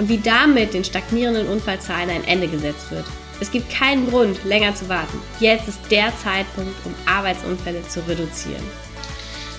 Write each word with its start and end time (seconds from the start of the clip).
und 0.00 0.08
wie 0.08 0.18
damit 0.18 0.72
den 0.72 0.82
stagnierenden 0.82 1.46
Unfallzahlen 1.46 2.08
ein 2.08 2.24
Ende 2.24 2.48
gesetzt 2.48 2.90
wird. 2.90 3.04
Es 3.38 3.50
gibt 3.50 3.70
keinen 3.70 4.08
Grund, 4.08 4.42
länger 4.44 4.74
zu 4.74 4.88
warten. 4.88 5.22
Jetzt 5.40 5.68
ist 5.68 5.90
der 5.90 6.16
Zeitpunkt, 6.16 6.74
um 6.86 6.94
Arbeitsunfälle 7.06 7.86
zu 7.86 8.00
reduzieren. 8.08 8.64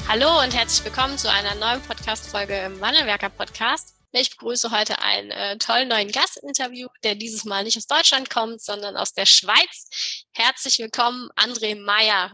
Hallo 0.07 0.41
und 0.43 0.55
herzlich 0.55 0.83
willkommen 0.83 1.15
zu 1.19 1.31
einer 1.31 1.53
neuen 1.55 1.79
Podcast-Folge 1.83 2.57
im 2.57 2.81
Wandelwerker 2.81 3.29
Podcast. 3.29 3.95
Ich 4.13 4.31
begrüße 4.31 4.71
heute 4.71 4.99
einen 4.99 5.29
äh, 5.29 5.59
tollen 5.59 5.89
neuen 5.89 6.11
Gastinterview, 6.11 6.87
der 7.03 7.13
dieses 7.13 7.45
Mal 7.45 7.63
nicht 7.63 7.77
aus 7.77 7.85
Deutschland 7.85 8.31
kommt, 8.31 8.61
sondern 8.61 8.97
aus 8.97 9.13
der 9.13 9.27
Schweiz. 9.27 10.25
Herzlich 10.33 10.79
willkommen, 10.79 11.29
André 11.35 11.79
Meyer. 11.79 12.31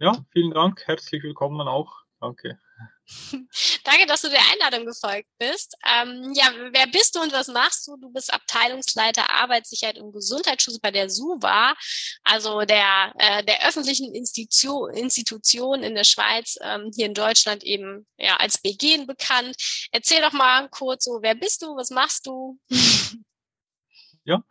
Ja, 0.00 0.24
vielen 0.32 0.50
Dank. 0.50 0.82
Herzlich 0.86 1.22
willkommen 1.22 1.68
auch. 1.68 2.02
Danke. 2.20 2.58
Danke, 3.84 4.06
dass 4.06 4.22
du 4.22 4.28
der 4.28 4.40
Einladung 4.52 4.86
gefolgt 4.86 5.28
bist. 5.38 5.76
Ähm, 5.84 6.32
ja, 6.34 6.52
wer 6.72 6.86
bist 6.88 7.14
du 7.14 7.20
und 7.20 7.32
was 7.32 7.48
machst 7.48 7.88
du? 7.88 7.96
Du 7.96 8.12
bist 8.12 8.32
Abteilungsleiter 8.32 9.30
Arbeitssicherheit 9.30 9.98
und 9.98 10.12
Gesundheitsschutz 10.12 10.78
bei 10.78 10.90
der 10.90 11.08
SUVA, 11.08 11.74
also 12.24 12.62
der, 12.62 13.12
äh, 13.18 13.44
der 13.44 13.66
öffentlichen 13.66 14.14
Institution, 14.14 14.92
Institution 14.92 15.82
in 15.82 15.94
der 15.94 16.04
Schweiz, 16.04 16.56
ähm, 16.62 16.90
hier 16.94 17.06
in 17.06 17.14
Deutschland 17.14 17.64
eben 17.64 18.06
ja, 18.18 18.36
als 18.36 18.58
BG 18.58 19.06
bekannt. 19.06 19.56
Erzähl 19.90 20.20
doch 20.20 20.32
mal 20.32 20.68
kurz 20.68 21.04
so, 21.04 21.18
wer 21.22 21.34
bist 21.34 21.62
du, 21.62 21.76
was 21.76 21.90
machst 21.90 22.26
du? 22.26 22.58
ja, 24.24 24.42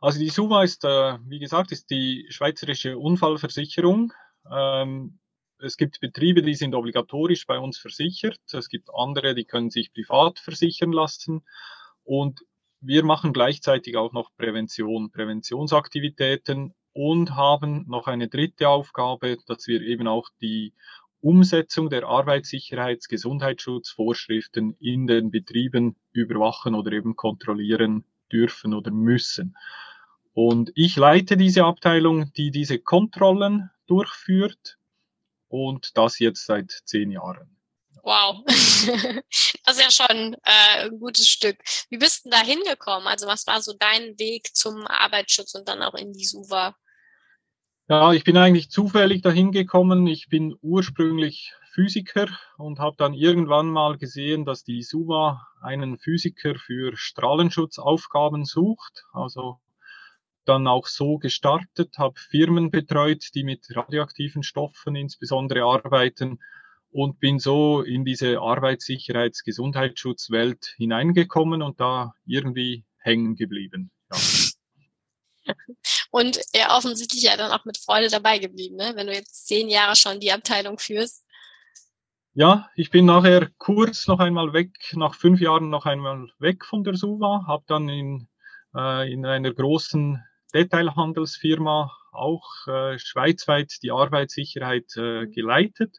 also 0.00 0.18
die 0.18 0.30
SUVA 0.30 0.62
ist, 0.62 0.84
äh, 0.84 1.18
wie 1.26 1.40
gesagt, 1.40 1.72
ist 1.72 1.90
die 1.90 2.26
schweizerische 2.30 2.96
Unfallversicherung. 2.96 4.12
Ähm, 4.50 5.18
es 5.60 5.76
gibt 5.76 6.00
Betriebe, 6.00 6.42
die 6.42 6.54
sind 6.54 6.74
obligatorisch 6.74 7.46
bei 7.46 7.58
uns 7.58 7.78
versichert. 7.78 8.40
Es 8.52 8.68
gibt 8.68 8.90
andere, 8.94 9.34
die 9.34 9.44
können 9.44 9.70
sich 9.70 9.92
privat 9.92 10.38
versichern 10.38 10.92
lassen. 10.92 11.42
Und 12.04 12.40
wir 12.80 13.04
machen 13.04 13.32
gleichzeitig 13.32 13.96
auch 13.96 14.12
noch 14.12 14.30
Prävention, 14.36 15.10
Präventionsaktivitäten 15.10 16.74
und 16.92 17.34
haben 17.34 17.84
noch 17.88 18.06
eine 18.06 18.28
dritte 18.28 18.68
Aufgabe, 18.68 19.36
dass 19.46 19.66
wir 19.66 19.82
eben 19.82 20.06
auch 20.06 20.28
die 20.40 20.72
Umsetzung 21.20 21.90
der 21.90 22.04
Arbeitssicherheits-, 22.04 23.08
Gesundheitsschutzvorschriften 23.08 24.76
in 24.78 25.06
den 25.06 25.30
Betrieben 25.30 25.96
überwachen 26.12 26.74
oder 26.74 26.92
eben 26.92 27.16
kontrollieren 27.16 28.04
dürfen 28.30 28.74
oder 28.74 28.92
müssen. 28.92 29.56
Und 30.32 30.70
ich 30.76 30.96
leite 30.96 31.36
diese 31.36 31.64
Abteilung, 31.64 32.32
die 32.34 32.52
diese 32.52 32.78
Kontrollen 32.78 33.70
durchführt 33.88 34.77
und 35.48 35.96
das 35.96 36.18
jetzt 36.18 36.46
seit 36.46 36.70
zehn 36.84 37.10
Jahren. 37.10 37.58
Wow, 38.02 38.42
das 38.46 39.78
ist 39.78 39.82
ja 39.82 39.90
schon 39.90 40.34
äh, 40.42 40.84
ein 40.84 40.98
gutes 40.98 41.28
Stück. 41.28 41.58
Wie 41.90 41.98
bist 41.98 42.24
du 42.24 42.30
da 42.30 42.40
hingekommen? 42.40 43.06
Also 43.08 43.26
was 43.26 43.46
war 43.46 43.60
so 43.60 43.74
dein 43.78 44.18
Weg 44.18 44.54
zum 44.54 44.86
Arbeitsschutz 44.86 45.54
und 45.54 45.68
dann 45.68 45.82
auch 45.82 45.94
in 45.94 46.12
die 46.12 46.24
SUVA? 46.24 46.74
Ja, 47.88 48.12
ich 48.12 48.24
bin 48.24 48.36
eigentlich 48.36 48.70
zufällig 48.70 49.22
dahin 49.22 49.50
gekommen. 49.50 50.06
Ich 50.06 50.28
bin 50.28 50.54
ursprünglich 50.60 51.54
Physiker 51.72 52.28
und 52.56 52.80
habe 52.80 52.96
dann 52.98 53.14
irgendwann 53.14 53.68
mal 53.70 53.96
gesehen, 53.96 54.44
dass 54.44 54.64
die 54.64 54.82
SUVA 54.82 55.46
einen 55.60 55.98
Physiker 55.98 56.54
für 56.54 56.96
Strahlenschutzaufgaben 56.96 58.44
sucht. 58.44 59.04
Also 59.12 59.60
dann 60.48 60.66
auch 60.66 60.86
so 60.86 61.18
gestartet, 61.18 61.98
habe 61.98 62.18
Firmen 62.18 62.70
betreut, 62.70 63.28
die 63.34 63.44
mit 63.44 63.66
radioaktiven 63.70 64.42
Stoffen 64.42 64.96
insbesondere 64.96 65.62
arbeiten 65.64 66.38
und 66.90 67.20
bin 67.20 67.38
so 67.38 67.82
in 67.82 68.04
diese 68.04 68.38
Arbeitssicherheits-, 68.38 69.44
Gesundheitsschutzwelt 69.44 70.74
hineingekommen 70.76 71.62
und 71.62 71.80
da 71.80 72.14
irgendwie 72.24 72.84
hängen 72.98 73.36
geblieben. 73.36 73.90
Ja. 74.12 75.54
Und 76.10 76.40
ja, 76.54 76.76
offensichtlich 76.76 77.22
ja 77.22 77.36
dann 77.36 77.52
auch 77.52 77.64
mit 77.64 77.78
Freude 77.78 78.08
dabei 78.08 78.38
geblieben, 78.38 78.76
ne? 78.76 78.92
wenn 78.94 79.06
du 79.06 79.14
jetzt 79.14 79.46
zehn 79.46 79.68
Jahre 79.68 79.96
schon 79.96 80.20
die 80.20 80.32
Abteilung 80.32 80.78
führst. 80.78 81.24
Ja, 82.34 82.68
ich 82.76 82.90
bin 82.90 83.06
nachher 83.06 83.50
kurz 83.58 84.06
noch 84.06 84.20
einmal 84.20 84.52
weg, 84.52 84.70
nach 84.92 85.14
fünf 85.14 85.40
Jahren 85.40 85.70
noch 85.70 85.86
einmal 85.86 86.28
weg 86.38 86.64
von 86.64 86.84
der 86.84 86.94
SUVA, 86.94 87.44
habe 87.46 87.64
dann 87.66 87.88
in, 87.88 88.28
äh, 88.74 89.12
in 89.12 89.26
einer 89.26 89.52
großen 89.52 90.22
Detailhandelsfirma, 90.54 91.92
auch 92.12 92.66
äh, 92.66 92.98
schweizweit 92.98 93.82
die 93.82 93.90
Arbeitssicherheit 93.90 94.96
äh, 94.96 95.26
geleitet 95.26 95.98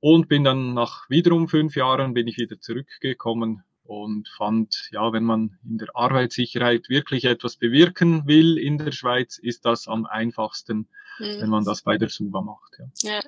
und 0.00 0.28
bin 0.28 0.44
dann 0.44 0.74
nach 0.74 1.08
wiederum 1.08 1.48
fünf 1.48 1.76
Jahren 1.76 2.14
bin 2.14 2.26
ich 2.26 2.38
wieder 2.38 2.60
zurückgekommen 2.60 3.62
und 3.84 4.28
fand, 4.28 4.88
ja, 4.92 5.12
wenn 5.12 5.24
man 5.24 5.58
in 5.64 5.78
der 5.78 5.88
Arbeitssicherheit 5.94 6.88
wirklich 6.88 7.24
etwas 7.24 7.56
bewirken 7.56 8.26
will 8.26 8.56
in 8.56 8.78
der 8.78 8.92
Schweiz, 8.92 9.36
ist 9.36 9.64
das 9.64 9.88
am 9.88 10.06
einfachsten, 10.06 10.88
mhm. 11.18 11.40
wenn 11.40 11.50
man 11.50 11.64
das 11.64 11.82
bei 11.82 11.98
der 11.98 12.08
SUBA 12.08 12.40
macht. 12.40 12.78
Ja. 12.78 13.14
ja. 13.14 13.20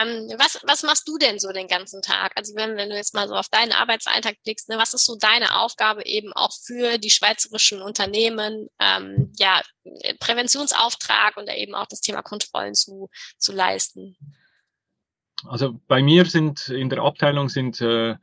Ähm, 0.00 0.28
was, 0.38 0.60
was 0.64 0.82
machst 0.82 1.08
du 1.08 1.18
denn 1.18 1.38
so 1.38 1.50
den 1.52 1.66
ganzen 1.66 2.02
Tag? 2.02 2.32
Also 2.36 2.54
wenn, 2.54 2.76
wenn 2.76 2.88
du 2.88 2.96
jetzt 2.96 3.14
mal 3.14 3.28
so 3.28 3.34
auf 3.34 3.48
deinen 3.48 3.72
Arbeitsalltag 3.72 4.36
blickst, 4.44 4.68
ne, 4.68 4.78
was 4.78 4.94
ist 4.94 5.04
so 5.04 5.16
deine 5.16 5.58
Aufgabe 5.58 6.04
eben 6.06 6.32
auch 6.32 6.52
für 6.52 6.98
die 6.98 7.10
schweizerischen 7.10 7.82
Unternehmen, 7.82 8.68
ähm, 8.78 9.32
ja, 9.36 9.60
Präventionsauftrag 10.20 11.36
und 11.36 11.48
eben 11.48 11.74
auch 11.74 11.86
das 11.86 12.00
Thema 12.00 12.22
Kontrollen 12.22 12.74
zu, 12.74 13.10
zu 13.38 13.52
leisten? 13.52 14.16
Also 15.44 15.80
bei 15.88 16.02
mir 16.02 16.24
sind 16.26 16.68
in 16.68 16.88
der 16.88 17.02
Abteilung 17.02 17.48
sind 17.48 17.80
äh, 17.80 18.16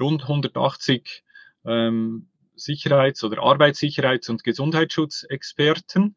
rund 0.00 0.22
180 0.22 1.22
ähm, 1.66 2.28
Sicherheits- 2.56 3.24
oder 3.24 3.42
Arbeitssicherheits- 3.42 4.30
und 4.30 4.44
Gesundheitsschutzexperten 4.44 6.16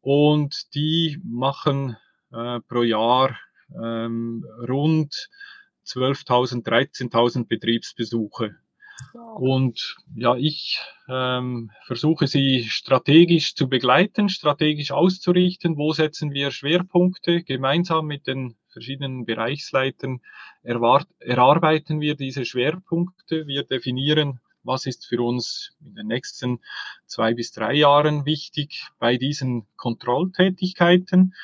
und 0.00 0.74
die 0.74 1.20
machen 1.24 1.96
äh, 2.32 2.60
pro 2.60 2.82
Jahr 2.82 3.38
ähm, 3.82 4.44
rund 4.68 5.28
12.000, 5.86 6.64
13.000 6.64 7.46
Betriebsbesuche. 7.46 8.56
Und 9.36 9.96
ja, 10.14 10.36
ich 10.36 10.78
ähm, 11.08 11.70
versuche 11.86 12.26
sie 12.26 12.64
strategisch 12.64 13.54
zu 13.54 13.68
begleiten, 13.68 14.28
strategisch 14.28 14.92
auszurichten. 14.92 15.76
Wo 15.76 15.92
setzen 15.92 16.32
wir 16.32 16.50
Schwerpunkte? 16.50 17.42
Gemeinsam 17.42 18.06
mit 18.06 18.26
den 18.26 18.56
verschiedenen 18.68 19.24
Bereichsleitern 19.24 20.20
erwart 20.62 21.08
erarbeiten 21.18 22.00
wir 22.00 22.14
diese 22.14 22.44
Schwerpunkte. 22.44 23.46
Wir 23.46 23.64
definieren, 23.64 24.40
was 24.62 24.86
ist 24.86 25.06
für 25.06 25.22
uns 25.22 25.72
in 25.84 25.94
den 25.94 26.06
nächsten 26.06 26.60
zwei 27.06 27.34
bis 27.34 27.52
drei 27.52 27.74
Jahren 27.74 28.26
wichtig 28.26 28.86
bei 28.98 29.16
diesen 29.16 29.66
Kontrolltätigkeiten. 29.76 31.34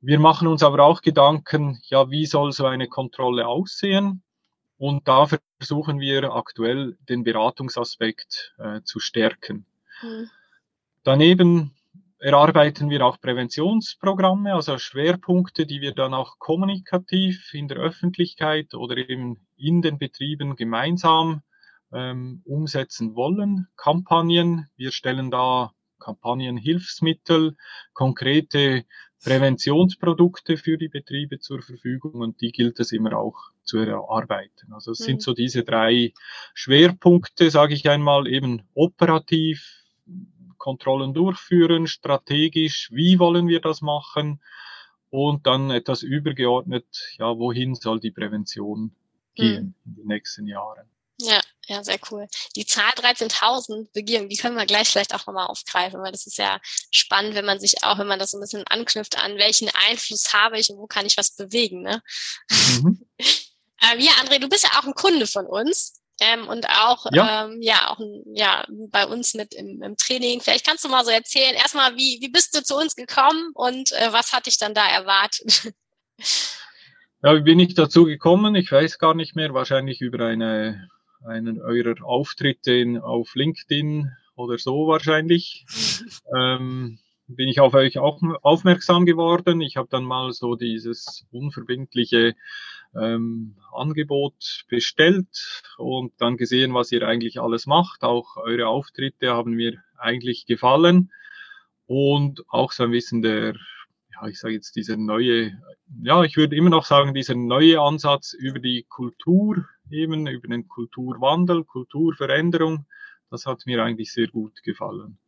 Wir 0.00 0.18
machen 0.18 0.48
uns 0.48 0.62
aber 0.62 0.82
auch 0.84 1.02
Gedanken, 1.02 1.80
ja, 1.84 2.10
wie 2.10 2.26
soll 2.26 2.52
so 2.52 2.66
eine 2.66 2.88
Kontrolle 2.88 3.46
aussehen? 3.46 4.22
Und 4.78 5.06
da 5.06 5.28
versuchen 5.58 6.00
wir 6.00 6.32
aktuell 6.32 6.96
den 7.08 7.22
Beratungsaspekt 7.22 8.54
äh, 8.58 8.80
zu 8.82 8.98
stärken. 8.98 9.66
Mhm. 10.02 10.30
Daneben 11.02 11.74
erarbeiten 12.18 12.88
wir 12.88 13.04
auch 13.04 13.20
Präventionsprogramme, 13.20 14.54
also 14.54 14.78
Schwerpunkte, 14.78 15.66
die 15.66 15.82
wir 15.82 15.92
dann 15.92 16.14
auch 16.14 16.38
kommunikativ 16.38 17.52
in 17.52 17.68
der 17.68 17.78
Öffentlichkeit 17.78 18.74
oder 18.74 18.96
eben 18.96 19.46
in 19.56 19.82
den 19.82 19.98
Betrieben 19.98 20.56
gemeinsam 20.56 21.42
ähm, 21.92 22.42
umsetzen 22.44 23.14
wollen. 23.14 23.68
Kampagnen, 23.76 24.68
wir 24.76 24.92
stellen 24.92 25.30
da 25.30 25.72
Kampagnenhilfsmittel, 25.98 27.56
konkrete 27.92 28.84
Präventionsprodukte 29.22 30.56
für 30.56 30.78
die 30.78 30.88
Betriebe 30.88 31.38
zur 31.40 31.60
Verfügung 31.60 32.14
und 32.20 32.40
die 32.40 32.52
gilt 32.52 32.80
es 32.80 32.92
immer 32.92 33.18
auch 33.18 33.50
zu 33.64 33.78
erarbeiten. 33.78 34.72
Also 34.72 34.92
es 34.92 35.00
mhm. 35.00 35.04
sind 35.04 35.22
so 35.22 35.34
diese 35.34 35.62
drei 35.62 36.12
Schwerpunkte, 36.54 37.50
sage 37.50 37.74
ich 37.74 37.88
einmal, 37.88 38.26
eben 38.26 38.62
operativ, 38.74 39.84
Kontrollen 40.56 41.14
durchführen, 41.14 41.86
strategisch, 41.86 42.90
wie 42.92 43.18
wollen 43.18 43.48
wir 43.48 43.60
das 43.60 43.80
machen 43.80 44.40
und 45.10 45.46
dann 45.46 45.70
etwas 45.70 46.02
übergeordnet, 46.02 46.86
ja, 47.18 47.38
wohin 47.38 47.74
soll 47.74 48.00
die 48.00 48.10
Prävention 48.10 48.92
gehen 49.34 49.74
mhm. 49.84 49.90
in 49.90 49.96
den 49.96 50.06
nächsten 50.06 50.46
Jahren. 50.46 50.86
Ja, 51.20 51.40
ja, 51.70 51.84
sehr 51.84 52.00
cool. 52.10 52.26
Die 52.56 52.66
Zahl 52.66 52.90
13.000 52.96 53.92
Begehungen, 53.92 54.28
die 54.28 54.36
können 54.36 54.56
wir 54.56 54.66
gleich 54.66 54.88
vielleicht 54.88 55.14
auch 55.14 55.24
nochmal 55.24 55.46
aufgreifen, 55.46 56.02
weil 56.02 56.10
das 56.10 56.26
ist 56.26 56.36
ja 56.36 56.60
spannend, 56.90 57.36
wenn 57.36 57.44
man 57.44 57.60
sich 57.60 57.84
auch, 57.84 57.96
wenn 57.98 58.08
man 58.08 58.18
das 58.18 58.32
so 58.32 58.38
ein 58.38 58.40
bisschen 58.40 58.66
anknüpft 58.66 59.16
an, 59.16 59.38
welchen 59.38 59.70
Einfluss 59.88 60.34
habe 60.34 60.58
ich 60.58 60.68
und 60.70 60.78
wo 60.78 60.88
kann 60.88 61.06
ich 61.06 61.16
was 61.16 61.30
bewegen, 61.36 61.82
ne? 61.82 62.02
Mhm. 62.50 63.06
ähm, 63.20 64.00
ja, 64.00 64.10
André, 64.20 64.40
du 64.40 64.48
bist 64.48 64.64
ja 64.64 64.80
auch 64.80 64.84
ein 64.84 64.94
Kunde 64.94 65.28
von 65.28 65.46
uns. 65.46 65.94
Ähm, 66.22 66.48
und 66.48 66.68
auch 66.68 67.06
ja, 67.12 67.46
ähm, 67.46 67.62
ja 67.62 67.88
auch 67.88 68.00
ja 68.34 68.66
bei 68.68 69.06
uns 69.06 69.32
mit 69.32 69.54
im, 69.54 69.80
im 69.80 69.96
Training. 69.96 70.42
Vielleicht 70.42 70.66
kannst 70.66 70.84
du 70.84 70.90
mal 70.90 71.02
so 71.02 71.10
erzählen. 71.10 71.54
Erstmal, 71.54 71.96
wie 71.96 72.18
wie 72.20 72.28
bist 72.28 72.54
du 72.54 72.62
zu 72.62 72.76
uns 72.76 72.94
gekommen 72.94 73.52
und 73.54 73.92
äh, 73.92 74.12
was 74.12 74.34
hat 74.34 74.44
dich 74.44 74.58
dann 74.58 74.74
da 74.74 74.86
erwartet? 74.86 75.72
Ja, 77.22 77.34
wie 77.34 77.42
bin 77.42 77.60
ich 77.60 77.74
dazu 77.74 78.06
gekommen? 78.06 78.54
Ich 78.54 78.72
weiß 78.72 78.98
gar 78.98 79.12
nicht 79.12 79.36
mehr. 79.36 79.52
Wahrscheinlich 79.52 80.00
über 80.00 80.24
eine 80.24 80.88
einen 81.24 81.60
eurer 81.60 82.02
Auftritte 82.04 82.72
in, 82.72 82.98
auf 82.98 83.34
LinkedIn 83.34 84.10
oder 84.36 84.58
so 84.58 84.86
wahrscheinlich. 84.86 85.64
ähm, 86.36 86.98
bin 87.28 87.48
ich 87.48 87.60
auf 87.60 87.74
euch 87.74 87.98
auch 87.98 88.20
aufmerksam 88.42 89.06
geworden. 89.06 89.60
Ich 89.60 89.76
habe 89.76 89.88
dann 89.90 90.04
mal 90.04 90.32
so 90.32 90.56
dieses 90.56 91.26
unverbindliche 91.30 92.34
ähm, 92.94 93.56
Angebot 93.72 94.64
bestellt 94.68 95.62
und 95.78 96.12
dann 96.18 96.36
gesehen, 96.36 96.74
was 96.74 96.90
ihr 96.92 97.06
eigentlich 97.06 97.40
alles 97.40 97.66
macht. 97.66 98.02
Auch 98.02 98.36
eure 98.36 98.66
Auftritte 98.66 99.30
haben 99.30 99.52
mir 99.52 99.76
eigentlich 99.96 100.46
gefallen 100.46 101.12
und 101.86 102.42
auch 102.48 102.72
so 102.72 102.84
ein 102.84 102.90
bisschen 102.90 103.22
der, 103.22 103.54
ja, 104.12 104.28
ich 104.28 104.38
sage 104.38 104.54
jetzt 104.54 104.76
dieser 104.76 104.96
neue, 104.96 105.58
ja, 106.02 106.22
ich 106.24 106.36
würde 106.36 106.56
immer 106.56 106.70
noch 106.70 106.84
sagen, 106.84 107.14
dieser 107.14 107.34
neue 107.34 107.80
Ansatz 107.80 108.32
über 108.32 108.58
die 108.58 108.86
Kultur 108.88 109.66
eben 109.92 110.26
über 110.26 110.48
den 110.48 110.68
Kulturwandel, 110.68 111.64
Kulturveränderung. 111.64 112.86
Das 113.30 113.46
hat 113.46 113.66
mir 113.66 113.82
eigentlich 113.82 114.12
sehr 114.12 114.28
gut 114.28 114.62
gefallen. 114.62 115.18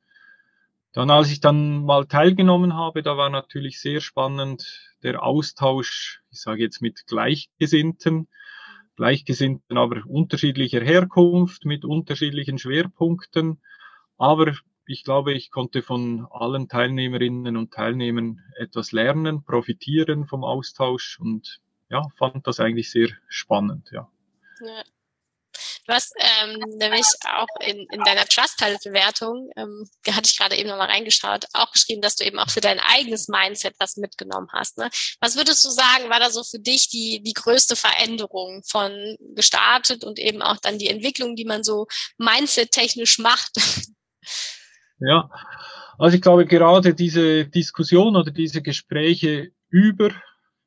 Dann, 0.92 1.10
als 1.10 1.30
ich 1.30 1.40
dann 1.40 1.84
mal 1.84 2.06
teilgenommen 2.06 2.74
habe, 2.74 3.02
da 3.02 3.16
war 3.16 3.30
natürlich 3.30 3.80
sehr 3.80 4.00
spannend 4.00 4.92
der 5.02 5.22
Austausch, 5.22 6.22
ich 6.30 6.40
sage 6.40 6.62
jetzt 6.62 6.82
mit 6.82 7.06
Gleichgesinnten, 7.06 8.28
Gleichgesinnten 8.96 9.78
aber 9.78 10.02
unterschiedlicher 10.06 10.82
Herkunft, 10.82 11.64
mit 11.64 11.84
unterschiedlichen 11.84 12.58
Schwerpunkten. 12.58 13.62
Aber 14.18 14.52
ich 14.86 15.02
glaube, 15.02 15.32
ich 15.32 15.50
konnte 15.50 15.80
von 15.82 16.26
allen 16.30 16.68
Teilnehmerinnen 16.68 17.56
und 17.56 17.72
Teilnehmern 17.72 18.40
etwas 18.58 18.92
lernen, 18.92 19.44
profitieren 19.44 20.26
vom 20.26 20.44
Austausch 20.44 21.18
und 21.18 21.60
ja, 21.88 22.02
fand 22.16 22.46
das 22.46 22.60
eigentlich 22.60 22.90
sehr 22.90 23.08
spannend, 23.28 23.90
ja. 23.92 24.08
Ja. 24.64 24.84
Du 25.86 25.92
hast 25.92 26.14
ähm, 26.18 26.58
nämlich 26.78 27.06
auch 27.28 27.48
in, 27.60 27.86
in 27.90 28.02
deiner 28.04 28.24
Trustpilot-Bewertung, 28.24 29.50
ähm, 29.56 29.88
hatte 30.08 30.30
ich 30.30 30.38
gerade 30.38 30.56
eben 30.56 30.68
nochmal 30.68 30.88
reingeschaut, 30.88 31.46
auch 31.52 31.72
geschrieben, 31.72 32.00
dass 32.00 32.16
du 32.16 32.24
eben 32.24 32.38
auch 32.38 32.50
für 32.50 32.60
dein 32.60 32.78
eigenes 32.78 33.28
Mindset 33.28 33.74
was 33.78 33.96
mitgenommen 33.96 34.48
hast. 34.52 34.78
Ne? 34.78 34.88
Was 35.20 35.36
würdest 35.36 35.64
du 35.64 35.70
sagen, 35.70 36.08
war 36.08 36.20
da 36.20 36.30
so 36.30 36.44
für 36.44 36.58
dich 36.58 36.88
die, 36.88 37.22
die 37.22 37.32
größte 37.32 37.76
Veränderung 37.76 38.62
von 38.64 39.16
gestartet 39.34 40.04
und 40.04 40.18
eben 40.18 40.40
auch 40.40 40.58
dann 40.58 40.78
die 40.78 40.88
Entwicklung, 40.88 41.36
die 41.36 41.44
man 41.44 41.64
so 41.64 41.86
mindset-technisch 42.18 43.18
macht? 43.18 43.52
Ja, 45.04 45.28
also 45.98 46.14
ich 46.14 46.22
glaube 46.22 46.46
gerade 46.46 46.94
diese 46.94 47.46
Diskussion 47.46 48.14
oder 48.14 48.30
diese 48.30 48.62
Gespräche 48.62 49.50
über 49.68 50.10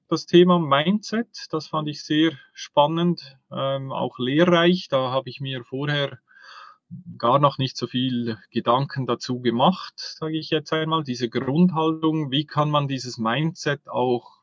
das 0.08 0.26
Thema 0.26 0.60
Mindset. 0.60 1.48
Das 1.50 1.68
fand 1.68 1.88
ich 1.88 2.04
sehr 2.04 2.32
spannend, 2.54 3.38
ähm, 3.52 3.92
auch 3.92 4.20
lehrreich. 4.20 4.88
Da 4.90 5.12
habe 5.12 5.30
ich 5.30 5.42
mir 5.42 5.64
vorher 5.64 6.20
gar 7.18 7.40
noch 7.40 7.58
nicht 7.58 7.78
so 7.78 7.88
viel 7.88 8.38
Gedanken 8.52 9.08
dazu 9.08 9.42
gemacht, 9.42 9.94
sage 9.98 10.38
ich 10.38 10.50
jetzt 10.50 10.72
einmal. 10.72 11.04
Diese 11.04 11.30
Grundhaltung, 11.30 12.32
wie 12.32 12.46
kann 12.46 12.70
man 12.70 12.88
dieses 12.88 13.18
Mindset 13.18 13.88
auch 13.88 14.36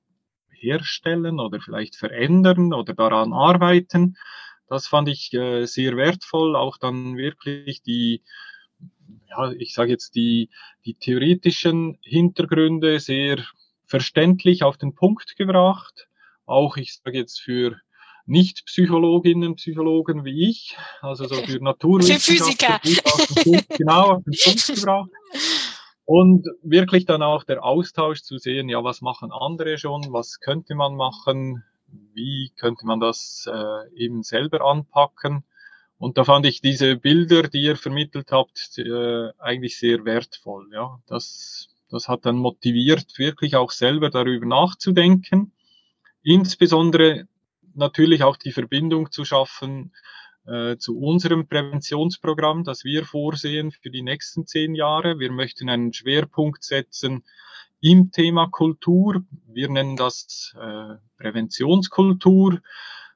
herstellen 0.50 1.40
oder 1.40 1.60
vielleicht 1.60 1.96
verändern 1.96 2.72
oder 2.72 2.94
daran 2.94 3.32
arbeiten. 3.32 4.16
Das 4.68 4.86
fand 4.86 5.08
ich 5.08 5.32
äh, 5.34 5.66
sehr 5.66 5.96
wertvoll, 5.96 6.56
auch 6.56 6.78
dann 6.78 7.16
wirklich 7.16 7.82
die, 7.82 8.22
ja, 9.28 9.52
ich 9.52 9.74
sage 9.74 9.90
jetzt 9.90 10.14
die, 10.14 10.50
die 10.84 10.94
theoretischen 10.94 11.98
Hintergründe 12.02 13.00
sehr 13.00 13.44
verständlich 13.92 14.62
auf 14.62 14.78
den 14.78 14.94
Punkt 14.94 15.36
gebracht. 15.36 16.08
Auch, 16.46 16.78
ich 16.78 16.94
sage 16.94 17.18
jetzt 17.18 17.42
für 17.42 17.76
Nicht-Psychologinnen, 18.24 19.56
Psychologen 19.56 20.24
wie 20.24 20.48
ich, 20.48 20.78
also 21.02 21.26
so 21.26 21.34
für 21.34 21.62
Naturwissenschaftler. 21.62 22.80
Genau, 23.76 24.12
auf 24.12 24.24
den 24.24 24.34
Punkt 24.44 24.66
gebracht. 24.66 25.10
Und 26.06 26.46
wirklich 26.62 27.04
dann 27.04 27.22
auch 27.22 27.44
der 27.44 27.62
Austausch 27.62 28.22
zu 28.22 28.38
sehen, 28.38 28.70
ja, 28.70 28.82
was 28.82 29.02
machen 29.02 29.30
andere 29.30 29.76
schon, 29.76 30.10
was 30.10 30.40
könnte 30.40 30.74
man 30.74 30.96
machen, 30.96 31.62
wie 32.14 32.50
könnte 32.56 32.86
man 32.86 32.98
das 32.98 33.46
äh, 33.46 33.94
eben 33.94 34.22
selber 34.22 34.62
anpacken. 34.62 35.44
Und 35.98 36.16
da 36.16 36.24
fand 36.24 36.46
ich 36.46 36.62
diese 36.62 36.96
Bilder, 36.96 37.42
die 37.42 37.62
ihr 37.62 37.76
vermittelt 37.76 38.32
habt, 38.32 38.78
äh, 38.78 39.32
eigentlich 39.38 39.78
sehr 39.78 40.06
wertvoll. 40.06 40.70
Ja, 40.72 40.98
das 41.06 41.68
das 41.92 42.08
hat 42.08 42.24
dann 42.26 42.36
motiviert, 42.36 43.18
wirklich 43.18 43.54
auch 43.54 43.70
selber 43.70 44.10
darüber 44.10 44.46
nachzudenken. 44.46 45.52
Insbesondere 46.22 47.28
natürlich 47.74 48.24
auch 48.24 48.36
die 48.36 48.52
Verbindung 48.52 49.12
zu 49.12 49.24
schaffen 49.24 49.92
äh, 50.46 50.76
zu 50.78 50.98
unserem 50.98 51.46
Präventionsprogramm, 51.46 52.64
das 52.64 52.84
wir 52.84 53.04
vorsehen 53.04 53.70
für 53.70 53.90
die 53.90 54.02
nächsten 54.02 54.46
zehn 54.46 54.74
Jahre. 54.74 55.18
Wir 55.18 55.30
möchten 55.30 55.68
einen 55.68 55.92
Schwerpunkt 55.92 56.64
setzen 56.64 57.24
im 57.80 58.10
Thema 58.10 58.48
Kultur. 58.48 59.22
Wir 59.46 59.68
nennen 59.68 59.96
das 59.96 60.54
äh, 60.58 60.94
Präventionskultur. 61.18 62.60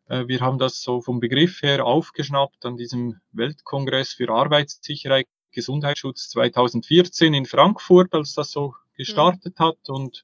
Äh, 0.09 0.29
wir 0.29 0.41
haben 0.41 0.59
das 0.59 0.83
so 0.83 1.01
vom 1.01 1.19
Begriff 1.19 1.63
her 1.63 1.87
aufgeschnappt 1.87 2.67
an 2.67 2.77
diesem 2.77 3.21
Weltkongress 3.33 4.13
für 4.13 4.29
Arbeitssicherheit 4.29 5.27
Gesundheitsschutz 5.57 6.29
2014 6.29 7.35
in 7.35 7.47
Frankfurt, 7.47 8.13
als 8.15 8.35
das 8.35 8.53
so 8.53 8.75
gestartet 8.97 9.59
mhm. 9.59 9.65
hat 9.65 9.89
und 9.89 10.23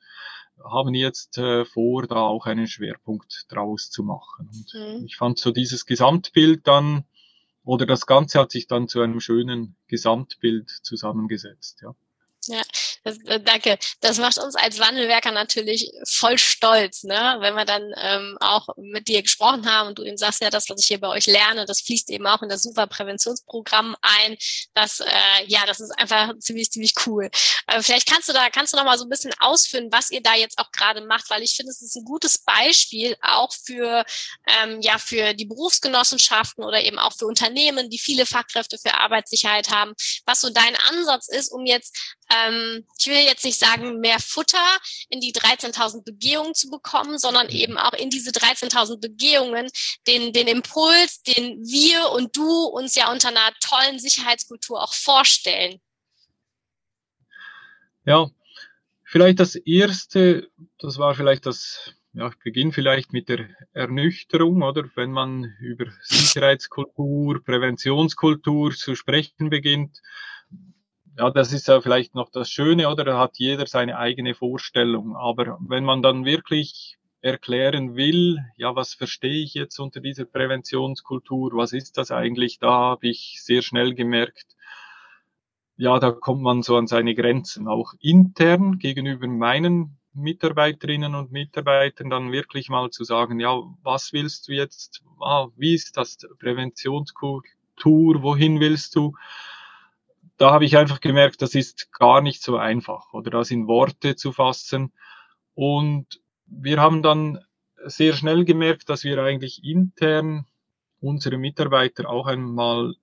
haben 0.62 0.94
jetzt 0.94 1.38
äh, 1.38 1.64
vor, 1.64 2.06
da 2.06 2.16
auch 2.16 2.46
einen 2.46 2.68
Schwerpunkt 2.68 3.46
draus 3.48 3.90
zu 3.90 4.04
machen. 4.04 4.48
Und 4.52 4.74
mhm. 4.74 5.06
ich 5.06 5.16
fand 5.16 5.38
so 5.38 5.50
dieses 5.50 5.86
Gesamtbild 5.86 6.68
dann, 6.68 7.04
oder 7.64 7.86
das 7.86 8.06
Ganze 8.06 8.40
hat 8.40 8.52
sich 8.52 8.66
dann 8.66 8.88
zu 8.88 9.00
einem 9.00 9.20
schönen 9.20 9.74
Gesamtbild 9.88 10.70
zusammengesetzt, 10.70 11.80
ja. 11.82 11.94
Ja, 12.46 12.62
das, 13.04 13.18
äh, 13.24 13.40
danke. 13.40 13.78
Das 14.00 14.18
macht 14.18 14.38
uns 14.38 14.54
als 14.54 14.78
Wandelwerker 14.78 15.32
natürlich 15.32 15.90
voll 16.08 16.38
stolz, 16.38 17.02
ne? 17.02 17.36
Wenn 17.40 17.54
wir 17.54 17.64
dann 17.64 17.92
ähm, 17.96 18.36
auch 18.40 18.68
mit 18.76 19.08
dir 19.08 19.22
gesprochen 19.22 19.66
haben 19.70 19.88
und 19.88 19.98
du 19.98 20.04
eben 20.04 20.16
sagst, 20.16 20.40
ja, 20.40 20.50
das, 20.50 20.68
was 20.68 20.80
ich 20.80 20.86
hier 20.86 21.00
bei 21.00 21.08
euch 21.08 21.26
lerne, 21.26 21.64
das 21.66 21.80
fließt 21.80 22.10
eben 22.10 22.26
auch 22.26 22.42
in 22.42 22.48
das 22.48 22.62
super 22.62 22.86
Präventionsprogramm 22.86 23.96
ein. 24.02 24.36
Das, 24.74 25.00
äh, 25.00 25.44
ja, 25.46 25.66
das 25.66 25.80
ist 25.80 25.90
einfach 25.98 26.32
ziemlich, 26.38 26.70
ziemlich 26.70 26.94
cool. 27.06 27.28
Äh, 27.66 27.82
vielleicht 27.82 28.08
kannst 28.08 28.28
du 28.28 28.32
da, 28.32 28.50
kannst 28.50 28.72
du 28.72 28.76
noch 28.76 28.84
mal 28.84 28.98
so 28.98 29.04
ein 29.04 29.10
bisschen 29.10 29.32
ausführen, 29.40 29.88
was 29.90 30.10
ihr 30.10 30.22
da 30.22 30.34
jetzt 30.34 30.58
auch 30.58 30.70
gerade 30.70 31.00
macht, 31.00 31.28
weil 31.28 31.42
ich 31.42 31.56
finde, 31.56 31.72
es 31.72 31.82
ist 31.82 31.96
ein 31.96 32.04
gutes 32.04 32.38
Beispiel 32.38 33.16
auch 33.20 33.52
für, 33.52 34.04
ähm, 34.46 34.80
ja, 34.80 34.98
für 34.98 35.34
die 35.34 35.44
Berufsgenossenschaften 35.44 36.62
oder 36.62 36.80
eben 36.82 36.98
auch 36.98 37.12
für 37.12 37.26
Unternehmen, 37.26 37.90
die 37.90 37.98
viele 37.98 38.26
Fachkräfte 38.26 38.78
für 38.78 38.94
Arbeitssicherheit 38.94 39.70
haben, 39.70 39.94
was 40.24 40.40
so 40.40 40.50
dein 40.50 40.76
Ansatz 40.76 41.28
ist, 41.28 41.50
um 41.50 41.66
jetzt 41.66 41.96
ähm, 42.32 42.86
ich 43.02 43.12
will 43.12 43.24
jetzt 43.24 43.44
nicht 43.44 43.58
sagen, 43.58 44.00
mehr 44.00 44.18
Futter 44.20 44.78
in 45.08 45.20
die 45.20 45.32
13.000 45.32 46.04
Begehungen 46.04 46.54
zu 46.54 46.70
bekommen, 46.70 47.18
sondern 47.18 47.46
mhm. 47.46 47.52
eben 47.52 47.78
auch 47.78 47.92
in 47.92 48.10
diese 48.10 48.30
13.000 48.30 49.00
Begehungen 49.00 49.68
den, 50.06 50.32
den 50.32 50.46
Impuls, 50.46 51.22
den 51.22 51.62
wir 51.64 52.10
und 52.10 52.36
du 52.36 52.64
uns 52.64 52.94
ja 52.94 53.10
unter 53.10 53.28
einer 53.28 53.52
tollen 53.60 53.98
Sicherheitskultur 53.98 54.82
auch 54.82 54.94
vorstellen. 54.94 55.80
Ja, 58.04 58.30
vielleicht 59.04 59.38
das 59.40 59.54
erste, 59.54 60.48
das 60.78 60.98
war 60.98 61.14
vielleicht 61.14 61.46
das 61.46 61.94
ja, 62.14 62.28
ich 62.28 62.38
beginne 62.44 62.72
vielleicht 62.72 63.14
mit 63.14 63.30
der 63.30 63.48
Ernüchterung, 63.72 64.62
oder? 64.62 64.84
Wenn 64.96 65.12
man 65.12 65.44
über 65.60 65.86
Sicherheitskultur, 66.02 67.42
Präventionskultur 67.42 68.72
zu 68.72 68.94
sprechen 68.94 69.48
beginnt, 69.48 69.98
ja, 71.18 71.30
das 71.30 71.52
ist 71.52 71.68
ja 71.68 71.80
vielleicht 71.80 72.14
noch 72.14 72.30
das 72.30 72.50
Schöne, 72.50 72.88
oder? 72.88 73.04
Da 73.04 73.18
hat 73.18 73.38
jeder 73.38 73.66
seine 73.66 73.98
eigene 73.98 74.34
Vorstellung. 74.34 75.16
Aber 75.16 75.58
wenn 75.60 75.84
man 75.84 76.02
dann 76.02 76.24
wirklich 76.24 76.96
erklären 77.20 77.94
will, 77.94 78.38
ja, 78.56 78.74
was 78.74 78.94
verstehe 78.94 79.42
ich 79.44 79.54
jetzt 79.54 79.78
unter 79.78 80.00
dieser 80.00 80.24
Präventionskultur? 80.24 81.52
Was 81.54 81.72
ist 81.72 81.98
das 81.98 82.10
eigentlich? 82.10 82.58
Da 82.58 82.70
habe 82.70 83.08
ich 83.08 83.38
sehr 83.42 83.62
schnell 83.62 83.94
gemerkt, 83.94 84.56
ja, 85.76 85.98
da 85.98 86.12
kommt 86.12 86.42
man 86.42 86.62
so 86.62 86.76
an 86.76 86.86
seine 86.86 87.14
Grenzen, 87.14 87.66
auch 87.68 87.94
intern 88.00 88.78
gegenüber 88.78 89.26
meinen 89.26 89.98
Mitarbeiterinnen 90.14 91.14
und 91.14 91.32
Mitarbeitern 91.32 92.10
dann 92.10 92.32
wirklich 92.32 92.68
mal 92.68 92.90
zu 92.90 93.04
sagen, 93.04 93.40
ja, 93.40 93.58
was 93.82 94.12
willst 94.12 94.48
du 94.48 94.52
jetzt, 94.52 95.02
ah, 95.20 95.48
wie 95.56 95.74
ist 95.74 95.96
das 95.96 96.18
Präventionskultur, 96.38 98.22
wohin 98.22 98.60
willst 98.60 98.94
du? 98.96 99.14
Da 100.42 100.50
habe 100.50 100.64
ich 100.64 100.76
einfach 100.76 101.00
gemerkt, 101.00 101.40
das 101.40 101.54
ist 101.54 101.92
gar 101.92 102.20
nicht 102.20 102.42
so 102.42 102.56
einfach 102.56 103.12
oder 103.12 103.30
das 103.30 103.52
in 103.52 103.68
Worte 103.68 104.16
zu 104.16 104.32
fassen. 104.32 104.92
Und 105.54 106.20
wir 106.46 106.80
haben 106.80 107.00
dann 107.00 107.38
sehr 107.84 108.12
schnell 108.14 108.44
gemerkt, 108.44 108.88
dass 108.88 109.04
wir 109.04 109.22
eigentlich 109.22 109.62
intern 109.62 110.46
unsere 110.98 111.38
Mitarbeiter 111.38 112.10
auch 112.10 112.26
einmal 112.26 112.96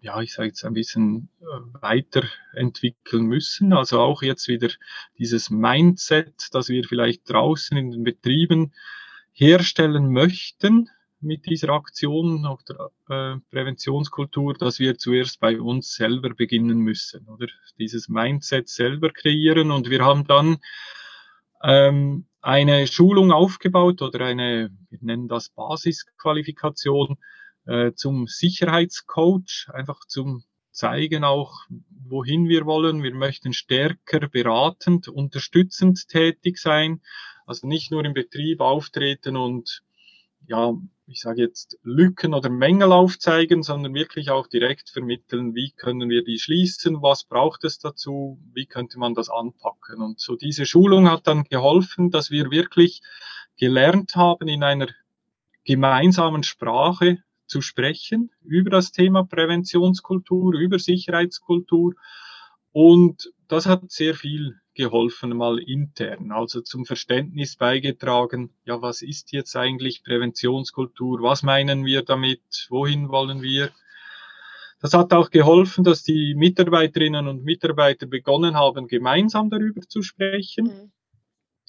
ja, 0.00 0.22
ich 0.22 0.32
sage 0.32 0.48
jetzt 0.48 0.64
ein 0.64 0.72
bisschen 0.72 1.28
äh, 1.42 1.44
weiterentwickeln 1.82 3.26
müssen. 3.26 3.74
Also 3.74 4.00
auch 4.00 4.22
jetzt 4.22 4.48
wieder 4.48 4.70
dieses 5.18 5.50
Mindset, 5.50 6.48
das 6.52 6.70
wir 6.70 6.84
vielleicht 6.84 7.28
draußen 7.28 7.76
in 7.76 7.90
den 7.90 8.02
Betrieben 8.02 8.72
herstellen 9.34 10.10
möchten 10.10 10.88
mit 11.22 11.46
dieser 11.46 11.70
Aktion 11.70 12.44
auch 12.46 12.62
der 12.62 12.90
äh, 13.08 13.40
Präventionskultur, 13.50 14.54
dass 14.54 14.78
wir 14.78 14.98
zuerst 14.98 15.40
bei 15.40 15.60
uns 15.60 15.94
selber 15.94 16.30
beginnen 16.30 16.78
müssen 16.78 17.28
oder? 17.28 17.46
Dieses 17.78 18.08
Mindset 18.08 18.68
selber 18.68 19.10
kreieren. 19.10 19.70
Und 19.70 19.88
wir 19.90 20.04
haben 20.04 20.26
dann 20.26 20.58
ähm, 21.62 22.26
eine 22.40 22.86
Schulung 22.86 23.32
aufgebaut 23.32 24.02
oder 24.02 24.24
eine, 24.24 24.70
wir 24.90 24.98
nennen 25.00 25.28
das 25.28 25.48
Basisqualifikation, 25.50 27.16
äh, 27.66 27.92
zum 27.92 28.26
Sicherheitscoach, 28.26 29.68
einfach 29.72 30.04
zum 30.06 30.42
zeigen 30.72 31.22
auch, 31.22 31.66
wohin 32.08 32.48
wir 32.48 32.66
wollen. 32.66 33.02
Wir 33.02 33.14
möchten 33.14 33.52
stärker 33.52 34.28
beratend, 34.28 35.06
unterstützend 35.08 36.08
tätig 36.08 36.58
sein, 36.58 37.00
also 37.46 37.66
nicht 37.66 37.90
nur 37.90 38.04
im 38.04 38.14
Betrieb 38.14 38.60
auftreten 38.60 39.36
und 39.36 39.82
ja, 40.46 40.72
ich 41.12 41.20
sage 41.20 41.42
jetzt 41.42 41.78
Lücken 41.82 42.32
oder 42.32 42.48
Mängel 42.48 42.90
aufzeigen, 42.90 43.62
sondern 43.62 43.92
wirklich 43.92 44.30
auch 44.30 44.46
direkt 44.46 44.88
vermitteln, 44.88 45.54
wie 45.54 45.70
können 45.72 46.08
wir 46.08 46.24
die 46.24 46.38
schließen, 46.38 47.02
was 47.02 47.24
braucht 47.24 47.64
es 47.64 47.78
dazu, 47.78 48.40
wie 48.54 48.66
könnte 48.66 48.98
man 48.98 49.14
das 49.14 49.28
anpacken. 49.28 50.00
Und 50.00 50.20
so 50.20 50.36
diese 50.36 50.64
Schulung 50.64 51.10
hat 51.10 51.26
dann 51.26 51.44
geholfen, 51.44 52.10
dass 52.10 52.30
wir 52.30 52.50
wirklich 52.50 53.02
gelernt 53.58 54.16
haben 54.16 54.48
in 54.48 54.62
einer 54.62 54.88
gemeinsamen 55.64 56.42
Sprache, 56.42 57.18
zu 57.46 57.60
sprechen 57.60 58.30
über 58.42 58.70
das 58.70 58.92
Thema 58.92 59.24
Präventionskultur, 59.24 60.54
über 60.54 60.78
Sicherheitskultur. 60.78 61.92
Und 62.72 63.30
das 63.46 63.66
hat 63.66 63.90
sehr 63.90 64.14
viel 64.14 64.61
geholfen, 64.74 65.36
mal 65.36 65.58
intern, 65.58 66.32
also 66.32 66.60
zum 66.60 66.84
Verständnis 66.84 67.56
beigetragen, 67.56 68.50
ja, 68.64 68.80
was 68.80 69.02
ist 69.02 69.32
jetzt 69.32 69.56
eigentlich 69.56 70.02
Präventionskultur, 70.02 71.22
was 71.22 71.42
meinen 71.42 71.84
wir 71.84 72.02
damit, 72.02 72.66
wohin 72.70 73.08
wollen 73.08 73.42
wir. 73.42 73.70
Das 74.80 74.94
hat 74.94 75.12
auch 75.12 75.30
geholfen, 75.30 75.84
dass 75.84 76.02
die 76.02 76.34
Mitarbeiterinnen 76.34 77.28
und 77.28 77.44
Mitarbeiter 77.44 78.06
begonnen 78.06 78.56
haben, 78.56 78.88
gemeinsam 78.88 79.48
darüber 79.48 79.82
zu 79.82 80.02
sprechen. 80.02 80.66
Mhm. 80.66 80.92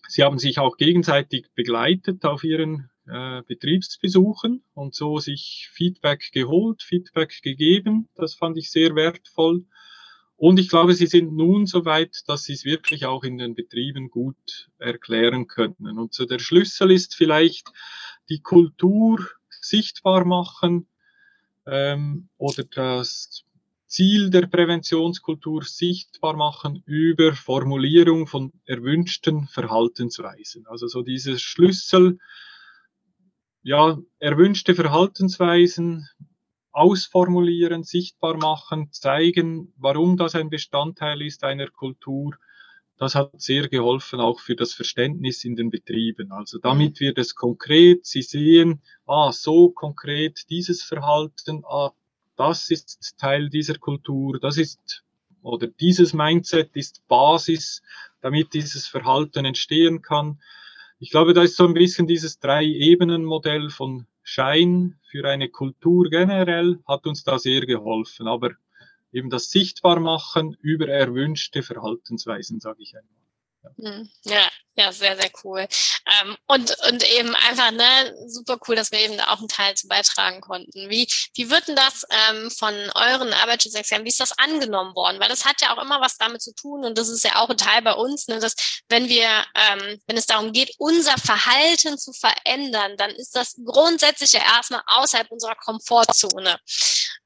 Sie 0.08 0.24
haben 0.24 0.40
sich 0.40 0.60
auch 0.60 0.78
gegenseitig 0.78 1.48
begleitet 1.54 2.26
auf 2.26 2.44
ihren 2.44 2.90
äh, 3.08 3.42
Betriebsbesuchen 3.44 4.64
und 4.74 4.96
so 4.96 5.20
sich 5.20 5.70
Feedback 5.72 6.32
geholt, 6.34 6.84
Feedback 6.84 7.42
gegeben. 7.42 8.10
Das 8.16 8.34
fand 8.34 8.58
ich 8.58 8.72
sehr 8.72 8.96
wertvoll. 8.96 9.66
Und 10.44 10.60
ich 10.60 10.68
glaube, 10.68 10.94
sie 10.94 11.08
sind 11.08 11.32
nun 11.32 11.68
so 11.68 11.86
weit, 11.86 12.24
dass 12.28 12.44
sie 12.44 12.52
es 12.52 12.66
wirklich 12.66 13.06
auch 13.06 13.24
in 13.24 13.38
den 13.38 13.56
Betrieben 13.56 14.10
gut 14.10 14.70
erklären 14.78 15.48
können. 15.48 15.98
Und 15.98 16.14
so 16.14 16.26
der 16.26 16.40
Schlüssel 16.40 16.92
ist 16.92 17.16
vielleicht 17.16 17.72
die 18.28 18.42
Kultur 18.42 19.26
sichtbar 19.62 20.26
machen 20.26 20.86
ähm, 21.66 22.28
oder 22.36 22.66
das 22.66 23.46
Ziel 23.88 24.32
der 24.32 24.48
Präventionskultur 24.48 25.64
sichtbar 25.64 26.36
machen 26.36 26.84
über 26.86 27.32
Formulierung 27.32 28.28
von 28.28 28.52
erwünschten 28.66 29.48
Verhaltensweisen. 29.48 30.68
Also 30.68 30.88
so 30.88 31.04
dieses 31.04 31.42
Schlüssel, 31.42 32.18
ja, 33.62 33.98
erwünschte 34.20 34.76
Verhaltensweisen 34.76 36.06
ausformulieren, 36.74 37.84
sichtbar 37.84 38.38
machen, 38.38 38.92
zeigen, 38.92 39.72
warum 39.78 40.18
das 40.18 40.36
ein 40.36 40.50
Bestandteil 40.50 41.22
ist 41.22 41.44
einer 41.44 41.68
Kultur. 41.68 42.36
Das 42.98 43.16
hat 43.16 43.40
sehr 43.42 43.70
geholfen, 43.70 44.20
auch 44.20 44.40
für 44.40 44.56
das 44.56 44.74
Verständnis 44.74 45.44
in 45.44 45.56
den 45.56 45.70
Betrieben. 45.70 46.32
Also 46.32 46.58
damit 46.60 47.00
wird 47.00 47.18
es 47.18 47.36
konkret. 47.36 48.06
Sie 48.06 48.22
sehen, 48.22 48.82
ah, 49.06 49.32
so 49.32 49.70
konkret 49.70 50.50
dieses 50.50 50.84
Verhalten, 50.84 51.64
ah, 51.66 51.92
das 52.36 52.70
ist 52.70 53.18
Teil 53.18 53.50
dieser 53.50 53.76
Kultur, 53.76 54.40
das 54.40 54.58
ist, 54.58 55.04
oder 55.44 55.68
dieses 55.68 56.14
Mindset 56.14 56.76
ist 56.76 57.08
Basis, 57.08 57.82
damit 58.22 58.54
dieses 58.54 58.88
Verhalten 58.88 59.46
entstehen 59.46 60.02
kann. 60.02 60.40
Ich 61.00 61.12
glaube, 61.12 61.34
da 61.34 61.44
ist 61.44 61.58
so 61.58 61.68
ein 61.68 61.74
bisschen 61.74 62.08
dieses 62.08 62.40
Drei-Ebenen-Modell 62.40 63.70
von 63.70 64.08
Schein 64.24 64.98
für 65.14 65.30
eine 65.30 65.48
Kultur 65.48 66.10
generell 66.10 66.80
hat 66.88 67.06
uns 67.06 67.24
da 67.24 67.38
sehr 67.38 67.62
geholfen. 67.68 68.28
Aber 68.28 68.50
eben 69.12 69.30
das 69.30 69.52
Sichtbarmachen 69.52 70.58
über 70.60 70.88
erwünschte 70.88 71.62
Verhaltensweisen, 71.62 72.60
sage 72.60 72.82
ich 72.82 72.96
einmal. 72.98 73.76
Hm, 73.78 74.10
ja, 74.26 74.42
ja, 74.76 74.92
sehr, 74.92 75.16
sehr 75.16 75.30
cool. 75.44 75.68
Ähm, 76.06 76.36
und, 76.48 76.76
und 76.88 77.04
eben 77.12 77.36
einfach, 77.36 77.72
ne, 77.72 78.16
super 78.28 78.58
cool, 78.68 78.76
dass 78.76 78.92
wir 78.92 79.00
eben 79.00 79.18
da 79.18 79.28
auch 79.28 79.40
einen 79.40 79.48
Teil 79.48 79.76
zu 79.76 79.88
beitragen 79.88 80.42
konnten. 80.42 80.90
Wie, 80.90 81.08
wie 81.36 81.50
wird 81.50 81.68
denn 81.68 81.76
das 81.76 82.06
ähm, 82.10 82.50
von 82.50 82.74
euren 82.96 83.34
Arbeitsschutzexperten, 83.34 84.04
wie 84.04 84.10
ist 84.10 84.20
das 84.20 84.38
angenommen 84.40 84.96
worden? 84.96 85.20
Weil 85.20 85.30
das 85.30 85.46
hat 85.46 85.62
ja 85.62 85.76
auch 85.76 85.82
immer 85.82 86.02
was 86.02 86.18
damit 86.18 86.42
zu 86.42 86.56
tun 86.56 86.86
und 86.86 86.98
das 86.98 87.10
ist 87.10 87.24
ja 87.24 87.36
auch 87.36 87.50
ein 87.50 87.58
Teil 87.58 87.84
bei 87.84 87.94
uns, 87.94 88.28
ne, 88.28 88.40
dass 88.40 88.56
wenn 88.90 89.08
wir, 89.10 89.28
ähm, 89.56 90.02
wenn 90.08 90.18
es 90.18 90.26
darum 90.26 90.54
geht, 90.54 90.74
unser 90.80 91.18
Verhalten 91.18 91.98
zu 92.00 92.12
verändern, 92.12 92.98
dann 92.98 93.12
ist 93.12 93.36
das 93.36 93.56
grundsätzlich 93.64 94.34
ja 94.34 94.42
erstmal 94.42 94.82
außerhalb 94.88 95.30
unserer 95.30 95.56
Komfortzone. 95.56 96.60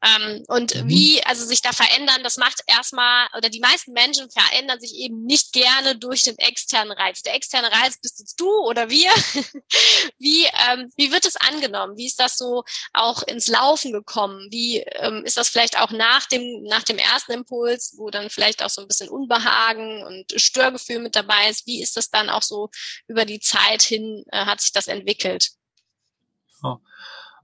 Ähm, 0.04 0.44
und 0.48 0.76
mhm. 0.76 0.90
wie, 0.90 1.24
also 1.24 1.46
sich 1.46 1.62
da 1.62 1.72
verändern, 1.72 2.24
das 2.24 2.38
macht 2.38 2.62
erstmal, 2.68 3.28
oder 3.36 3.50
die 3.50 3.60
meisten 3.60 3.94
Menschen 3.94 4.30
verändern 4.30 4.80
sich 4.80 4.94
eben 4.96 5.24
nicht 5.24 5.54
gerne 5.54 5.96
durch 5.96 6.24
den 6.24 6.38
externen 6.38 6.92
Reiz. 6.92 7.22
Der 7.24 7.37
externe 7.38 7.72
Reiz 7.72 7.98
bist 8.02 8.20
jetzt 8.20 8.40
du 8.40 8.50
oder 8.66 8.90
wir. 8.90 9.10
wie, 10.20 10.46
ähm, 10.70 10.92
wie 10.98 11.12
wird 11.12 11.26
es 11.26 11.38
angenommen? 11.38 11.96
Wie 11.98 12.08
ist 12.08 12.20
das 12.20 12.38
so 12.38 12.64
auch 12.94 13.24
ins 13.24 13.48
Laufen 13.48 13.94
gekommen? 13.94 14.48
Wie 14.52 14.80
ähm, 14.80 15.24
ist 15.24 15.38
das 15.38 15.50
vielleicht 15.50 15.80
auch 15.80 15.92
nach 15.92 16.26
dem, 16.26 16.64
nach 16.64 16.84
dem 16.84 16.98
ersten 16.98 17.32
Impuls, 17.32 17.96
wo 17.98 18.10
dann 18.10 18.30
vielleicht 18.30 18.64
auch 18.64 18.70
so 18.70 18.82
ein 18.82 18.88
bisschen 18.88 19.10
Unbehagen 19.10 20.04
und 20.04 20.34
Störgefühl 20.40 21.00
mit 21.00 21.16
dabei 21.16 21.50
ist? 21.50 21.66
Wie 21.66 21.82
ist 21.82 21.96
das 21.96 22.10
dann 22.10 22.30
auch 22.30 22.44
so 22.44 22.70
über 23.08 23.26
die 23.26 23.40
Zeit 23.40 23.82
hin, 23.82 24.26
äh, 24.32 24.46
hat 24.46 24.62
sich 24.62 24.74
das 24.74 24.88
entwickelt? 24.88 25.52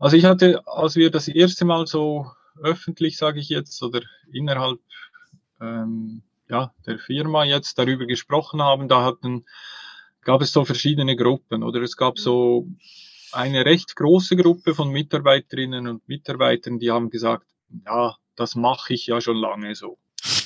Also 0.03 0.17
ich 0.17 0.25
hatte, 0.25 0.61
als 0.67 0.95
wir 0.95 1.11
das 1.11 1.29
erste 1.29 1.63
Mal 1.63 1.87
so 1.87 2.29
öffentlich, 2.61 3.17
sage 3.17 3.39
ich 3.39 3.47
jetzt, 3.47 3.81
oder 3.81 4.01
innerhalb 4.31 4.79
ähm, 5.61 6.23
ja, 6.49 6.73
der 6.85 6.99
Firma 6.99 7.43
jetzt 7.43 7.77
darüber 7.77 8.05
gesprochen 8.05 8.61
haben, 8.61 8.87
da 8.87 9.03
hatten, 9.03 9.45
gab 10.21 10.41
es 10.41 10.51
so 10.51 10.65
verschiedene 10.65 11.15
Gruppen 11.15 11.63
oder 11.63 11.81
es 11.81 11.97
gab 11.97 12.19
so 12.19 12.67
eine 13.31 13.65
recht 13.65 13.95
große 13.95 14.35
Gruppe 14.35 14.75
von 14.75 14.89
Mitarbeiterinnen 14.89 15.87
und 15.87 16.07
Mitarbeitern, 16.07 16.79
die 16.79 16.91
haben 16.91 17.09
gesagt, 17.09 17.47
ja, 17.85 18.15
das 18.35 18.55
mache 18.55 18.93
ich 18.93 19.07
ja 19.07 19.21
schon 19.21 19.37
lange 19.37 19.75
so. 19.75 19.97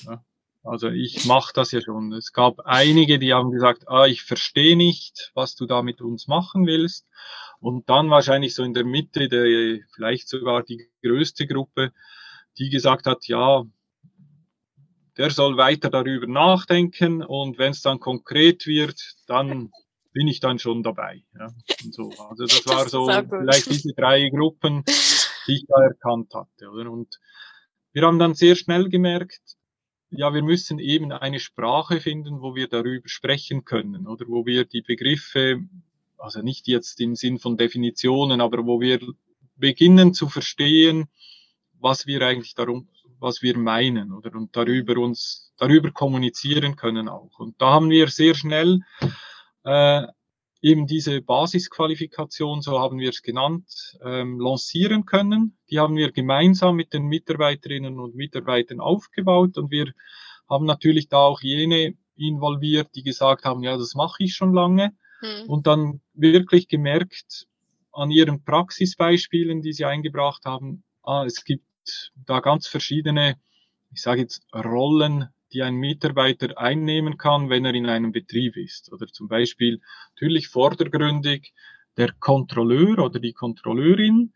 Ja, 0.05 0.23
also 0.63 0.89
ich 0.89 1.25
mache 1.25 1.53
das 1.53 1.71
ja 1.71 1.81
schon. 1.81 2.13
Es 2.13 2.33
gab 2.33 2.59
einige, 2.65 3.19
die 3.19 3.33
haben 3.33 3.51
gesagt, 3.51 3.87
ah, 3.87 4.05
ich 4.05 4.23
verstehe 4.23 4.75
nicht, 4.75 5.31
was 5.33 5.55
du 5.55 5.65
da 5.65 5.81
mit 5.81 6.01
uns 6.01 6.27
machen 6.27 6.65
willst. 6.65 7.07
Und 7.59 7.89
dann 7.89 8.09
wahrscheinlich 8.09 8.53
so 8.53 8.63
in 8.63 8.73
der 8.73 8.85
Mitte, 8.85 9.29
der, 9.29 9.79
vielleicht 9.93 10.29
sogar 10.29 10.63
die 10.63 10.89
größte 11.03 11.47
Gruppe, 11.47 11.91
die 12.57 12.69
gesagt 12.69 13.05
hat, 13.05 13.27
ja, 13.27 13.63
der 15.17 15.31
soll 15.31 15.57
weiter 15.57 15.89
darüber 15.89 16.27
nachdenken 16.27 17.23
und 17.23 17.57
wenn 17.57 17.71
es 17.71 17.81
dann 17.81 17.99
konkret 17.99 18.67
wird, 18.67 19.15
dann 19.27 19.71
bin 20.13 20.27
ich 20.27 20.39
dann 20.39 20.59
schon 20.59 20.83
dabei. 20.83 21.23
Ja, 21.37 21.53
und 21.83 21.93
so. 21.93 22.09
Also 22.29 22.45
das, 22.45 22.63
das 22.63 22.73
war 22.73 22.89
so 22.89 23.07
vielleicht 23.07 23.69
diese 23.69 23.93
drei 23.93 24.29
Gruppen, 24.29 24.83
die 25.47 25.55
ich 25.55 25.65
da 25.67 25.81
erkannt 25.83 26.33
hatte. 26.33 26.69
Oder? 26.69 26.91
Und 26.91 27.19
wir 27.93 28.03
haben 28.03 28.19
dann 28.19 28.33
sehr 28.33 28.55
schnell 28.55 28.89
gemerkt, 28.89 29.41
ja, 30.09 30.33
wir 30.33 30.41
müssen 30.41 30.79
eben 30.79 31.11
eine 31.11 31.39
Sprache 31.39 31.99
finden, 31.99 32.41
wo 32.41 32.55
wir 32.55 32.67
darüber 32.67 33.09
sprechen 33.09 33.65
können 33.65 34.07
oder 34.07 34.25
wo 34.27 34.45
wir 34.45 34.65
die 34.65 34.81
Begriffe 34.81 35.67
also 36.17 36.41
nicht 36.41 36.67
jetzt 36.67 36.99
im 36.99 37.15
Sinn 37.15 37.39
von 37.39 37.57
Definitionen, 37.57 38.41
aber 38.41 38.65
wo 38.65 38.81
wir 38.81 38.99
beginnen 39.55 40.13
zu 40.13 40.29
verstehen, 40.29 41.07
was 41.79 42.07
wir 42.07 42.21
eigentlich 42.21 42.55
darum, 42.55 42.89
was 43.19 43.41
wir 43.41 43.57
meinen 43.57 44.11
oder 44.11 44.33
und 44.35 44.55
darüber 44.55 44.97
uns, 44.97 45.53
darüber 45.57 45.91
kommunizieren 45.91 46.75
können 46.75 47.09
auch. 47.09 47.39
Und 47.39 47.61
da 47.61 47.71
haben 47.71 47.89
wir 47.89 48.07
sehr 48.09 48.35
schnell 48.35 48.81
äh, 49.63 50.03
eben 50.61 50.87
diese 50.87 51.21
Basisqualifikation, 51.21 52.61
so 52.61 52.79
haben 52.79 52.99
wir 52.99 53.09
es 53.09 53.21
genannt, 53.21 53.97
ähm, 54.03 54.39
lancieren 54.39 55.05
können. 55.05 55.57
Die 55.69 55.79
haben 55.79 55.95
wir 55.95 56.11
gemeinsam 56.11 56.75
mit 56.75 56.93
den 56.93 57.03
Mitarbeiterinnen 57.03 57.99
und 57.99 58.15
Mitarbeitern 58.15 58.79
aufgebaut 58.79 59.57
und 59.57 59.71
wir 59.71 59.93
haben 60.49 60.65
natürlich 60.65 61.09
da 61.09 61.17
auch 61.17 61.41
jene 61.41 61.95
involviert, 62.15 62.89
die 62.95 63.03
gesagt 63.03 63.45
haben, 63.45 63.63
ja, 63.63 63.77
das 63.77 63.93
mache 63.93 64.23
ich 64.23 64.33
schon 64.33 64.53
lange 64.53 64.95
hm. 65.19 65.49
und 65.49 65.67
dann 65.67 66.01
wirklich 66.13 66.67
gemerkt 66.67 67.47
an 67.91 68.11
ihren 68.11 68.43
Praxisbeispielen, 68.43 69.61
die 69.61 69.73
sie 69.73 69.85
eingebracht 69.85 70.45
haben, 70.45 70.83
ah, 71.03 71.23
es 71.25 71.43
gibt 71.43 71.66
da 72.25 72.39
ganz 72.39 72.67
verschiedene, 72.67 73.37
ich 73.91 74.01
sage 74.01 74.21
jetzt 74.21 74.45
Rollen, 74.53 75.29
die 75.53 75.63
ein 75.63 75.75
Mitarbeiter 75.75 76.57
einnehmen 76.57 77.17
kann, 77.17 77.49
wenn 77.49 77.65
er 77.65 77.73
in 77.73 77.87
einem 77.87 78.11
Betrieb 78.11 78.57
ist. 78.57 78.91
Oder 78.91 79.07
zum 79.07 79.27
Beispiel 79.27 79.81
natürlich 80.15 80.49
vordergründig 80.49 81.53
der 81.95 82.11
Kontrolleur 82.19 82.99
oder 82.99 83.19
die 83.19 83.33
Kontrolleurin. 83.33 84.33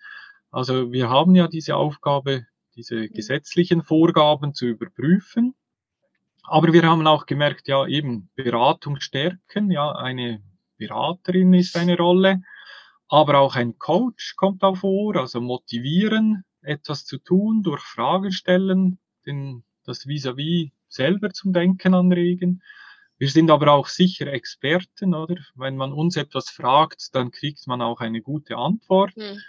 Also 0.52 0.92
wir 0.92 1.10
haben 1.10 1.36
ja 1.36 1.48
diese 1.48 1.76
Aufgabe, 1.76 2.46
diese 2.76 2.96
mhm. 2.96 3.14
gesetzlichen 3.14 3.84
Vorgaben 3.84 4.54
zu 4.54 4.68
überprüfen. 4.68 5.54
Aber 6.44 6.74
wir 6.74 6.84
haben 6.84 7.06
auch 7.06 7.26
gemerkt, 7.26 7.68
ja, 7.68 7.86
eben 7.86 8.30
Beratung 8.36 9.00
stärken, 9.00 9.70
ja, 9.70 9.92
eine 9.92 10.42
Beraterin 10.78 11.54
ist 11.54 11.78
eine 11.78 11.96
Rolle, 11.96 12.42
aber 13.08 13.38
auch 13.38 13.56
ein 13.56 13.78
Coach 13.78 14.36
kommt 14.36 14.64
auch 14.64 14.78
vor, 14.78 15.16
also 15.18 15.40
motivieren, 15.40 16.44
etwas 16.62 17.06
zu 17.06 17.18
tun, 17.18 17.64
durch 17.64 17.82
Fragen 17.82 18.32
stellen, 18.32 19.00
den, 19.26 19.64
das 19.86 20.06
vis-à-vis 20.06 20.68
-vis 20.68 20.72
selber 20.88 21.32
zum 21.32 21.54
Denken 21.54 21.94
anregen. 21.94 22.62
Wir 23.18 23.30
sind 23.30 23.52
aber 23.52 23.72
auch 23.72 23.88
sicher 23.88 24.28
Experten, 24.28 25.14
oder? 25.14 25.36
Wenn 25.56 25.78
man 25.78 25.94
uns 25.94 26.18
etwas 26.18 26.50
fragt, 26.50 27.14
dann 27.14 27.32
kriegt 27.32 27.68
man 27.68 27.82
auch 27.82 28.02
eine 28.02 28.22
gute 28.22 28.58
Antwort. 28.58 29.16
Mhm. 29.16 29.40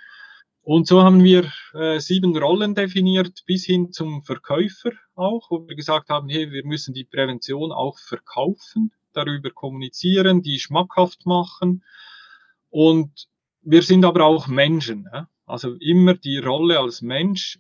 Und 0.65 0.87
so 0.87 1.03
haben 1.03 1.25
wir 1.25 1.51
äh, 1.75 1.99
sieben 1.99 2.37
Rollen 2.37 2.75
definiert, 2.75 3.45
bis 3.47 3.65
hin 3.65 3.91
zum 3.91 4.23
Verkäufer 4.23 4.93
auch, 5.15 5.51
wo 5.51 5.67
wir 5.67 5.75
gesagt 5.75 6.09
haben, 6.09 6.29
hey, 6.29 6.53
wir 6.53 6.65
müssen 6.65 6.95
die 6.95 7.05
Prävention 7.05 7.73
auch 7.73 7.99
verkaufen, 7.99 8.93
darüber 9.13 9.51
kommunizieren, 9.51 10.43
die 10.43 10.61
schmackhaft 10.61 11.27
machen. 11.27 11.83
Und 12.71 13.29
wir 13.63 13.83
sind 13.83 14.05
aber 14.05 14.25
auch 14.25 14.47
Menschen. 14.47 15.09
Ja? 15.13 15.29
Also 15.53 15.75
immer 15.75 16.15
die 16.15 16.39
Rolle 16.39 16.81
als 16.81 17.03
Mensch, 17.03 17.59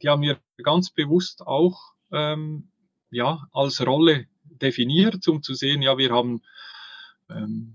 die 0.00 0.08
haben 0.08 0.22
wir 0.22 0.38
ganz 0.62 0.88
bewusst 0.88 1.46
auch 1.46 1.78
ähm, 2.10 2.70
ja, 3.10 3.46
als 3.52 3.86
Rolle 3.86 4.28
definiert, 4.44 5.28
um 5.28 5.42
zu 5.42 5.52
sehen, 5.52 5.82
ja, 5.82 5.98
wir 5.98 6.10
haben 6.10 6.40
ähm, 7.28 7.74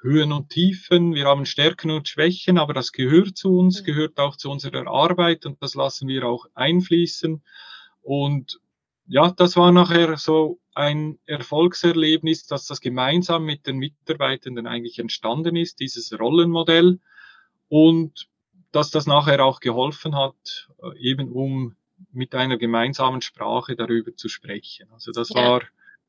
Höhen 0.00 0.32
und 0.32 0.48
Tiefen, 0.48 1.14
wir 1.14 1.26
haben 1.26 1.44
Stärken 1.44 1.90
und 1.90 2.08
Schwächen, 2.08 2.56
aber 2.56 2.72
das 2.72 2.90
gehört 2.90 3.36
zu 3.36 3.58
uns, 3.58 3.82
mhm. 3.82 3.84
gehört 3.84 4.18
auch 4.18 4.34
zu 4.36 4.50
unserer 4.50 4.86
Arbeit 4.86 5.44
und 5.44 5.62
das 5.62 5.74
lassen 5.74 6.08
wir 6.08 6.24
auch 6.24 6.46
einfließen. 6.54 7.42
Und 8.00 8.60
ja, 9.06 9.30
das 9.30 9.58
war 9.58 9.72
nachher 9.72 10.16
so 10.16 10.58
ein 10.74 11.18
Erfolgserlebnis, 11.26 12.46
dass 12.46 12.64
das 12.64 12.80
gemeinsam 12.80 13.44
mit 13.44 13.66
den 13.66 13.76
Mitarbeitenden 13.76 14.66
eigentlich 14.66 14.98
entstanden 14.98 15.54
ist, 15.54 15.80
dieses 15.80 16.18
Rollenmodell 16.18 16.98
und 17.68 18.30
dass 18.76 18.90
das 18.90 19.06
nachher 19.06 19.42
auch 19.44 19.60
geholfen 19.60 20.14
hat, 20.14 20.68
äh, 20.82 20.98
eben 20.98 21.32
um 21.32 21.76
mit 22.12 22.34
einer 22.34 22.58
gemeinsamen 22.58 23.22
Sprache 23.22 23.74
darüber 23.74 24.14
zu 24.14 24.28
sprechen. 24.28 24.90
Also 24.92 25.12
das 25.12 25.30
ja. 25.30 25.36
war 25.36 25.62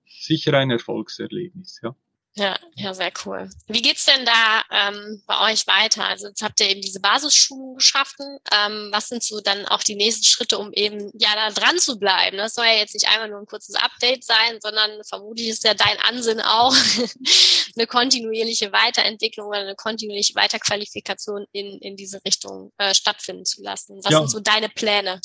sicher 0.05 0.53
ein 0.53 0.69
Erfolgserlebnis, 0.69 1.79
ja. 1.81 1.95
Ja, 2.37 2.55
ja, 2.75 2.93
sehr 2.93 3.11
cool. 3.25 3.49
Wie 3.65 3.81
geht's 3.81 4.05
denn 4.05 4.23
da 4.23 4.61
ähm, 4.69 5.23
bei 5.25 5.51
euch 5.51 5.65
weiter? 5.65 6.05
Also 6.05 6.27
jetzt 6.27 6.43
habt 6.43 6.59
ihr 6.59 6.69
eben 6.69 6.81
diese 6.81 6.99
Basisschulung 6.99 7.77
geschaffen. 7.77 8.37
Ähm, 8.53 8.89
was 8.91 9.09
sind 9.09 9.23
so 9.23 9.41
dann 9.41 9.65
auch 9.65 9.81
die 9.81 9.95
nächsten 9.95 10.23
Schritte, 10.23 10.59
um 10.59 10.71
eben 10.73 11.09
ja 11.17 11.29
da 11.33 11.49
dran 11.49 11.79
zu 11.79 11.97
bleiben? 11.97 12.37
Das 12.37 12.53
soll 12.53 12.65
ja 12.65 12.73
jetzt 12.73 12.93
nicht 12.93 13.09
einmal 13.09 13.29
nur 13.29 13.39
ein 13.39 13.47
kurzes 13.47 13.73
Update 13.73 14.23
sein, 14.23 14.59
sondern 14.61 15.03
vermutlich 15.03 15.47
ist 15.47 15.63
ja 15.63 15.73
dein 15.73 15.97
Ansinn 16.07 16.39
auch 16.39 16.75
eine 17.75 17.87
kontinuierliche 17.87 18.71
Weiterentwicklung 18.71 19.47
oder 19.47 19.61
eine 19.61 19.75
kontinuierliche 19.75 20.35
Weiterqualifikation 20.35 21.47
in, 21.53 21.79
in 21.79 21.95
diese 21.95 22.23
Richtung 22.23 22.71
äh, 22.77 22.93
stattfinden 22.93 23.45
zu 23.45 23.63
lassen. 23.63 23.99
Was 24.03 24.11
ja. 24.11 24.19
sind 24.19 24.29
so 24.29 24.39
deine 24.39 24.69
Pläne? 24.69 25.21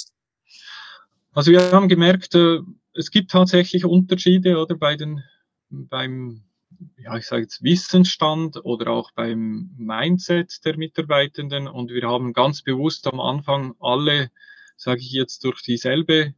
Also 1.35 1.51
wir 1.51 1.73
haben 1.73 1.91
gemerkt, 1.91 2.35
äh, 2.35 2.61
es 2.95 3.11
gibt 3.11 3.31
tatsächlich 3.31 3.85
Unterschiede 3.85 4.57
oder 4.57 4.77
bei 4.77 4.97
den 4.97 5.23
beim 5.69 6.45
ja, 6.99 7.17
ich 7.17 7.27
sage 7.27 7.43
jetzt 7.43 7.63
Wissensstand 7.63 8.65
oder 8.65 8.91
auch 8.91 9.11
beim 9.13 9.71
Mindset 9.77 10.65
der 10.65 10.77
Mitarbeitenden 10.77 11.69
und 11.69 11.91
wir 11.91 12.09
haben 12.09 12.33
ganz 12.33 12.63
bewusst 12.63 13.07
am 13.07 13.21
Anfang 13.21 13.75
alle, 13.81 14.31
sage 14.77 15.01
ich 15.01 15.13
jetzt, 15.13 15.45
durch 15.45 15.63
dieselbe 15.63 16.35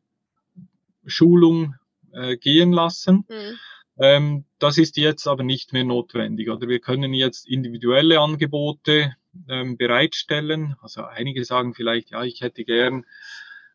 Schulung 1.07 1.75
äh, 2.13 2.37
gehen 2.37 2.73
lassen. 2.73 3.25
Mhm. 3.29 3.59
Ähm, 3.97 4.45
das 4.59 4.79
ist 4.79 4.97
jetzt 4.97 5.27
aber 5.27 5.45
nicht 5.45 5.73
mehr 5.73 5.85
notwendig. 5.85 6.51
Oder 6.51 6.69
wir 6.69 6.81
können 6.81 7.13
jetzt 7.15 7.47
individuelle 7.47 8.21
Angebote 8.21 9.15
ähm, 9.49 9.77
bereitstellen. 9.77 10.77
Also 10.81 11.05
einige 11.05 11.45
sagen 11.45 11.75
vielleicht, 11.75 12.11
ja, 12.11 12.23
ich 12.25 12.41
hätte 12.41 12.65
gern 12.65 13.05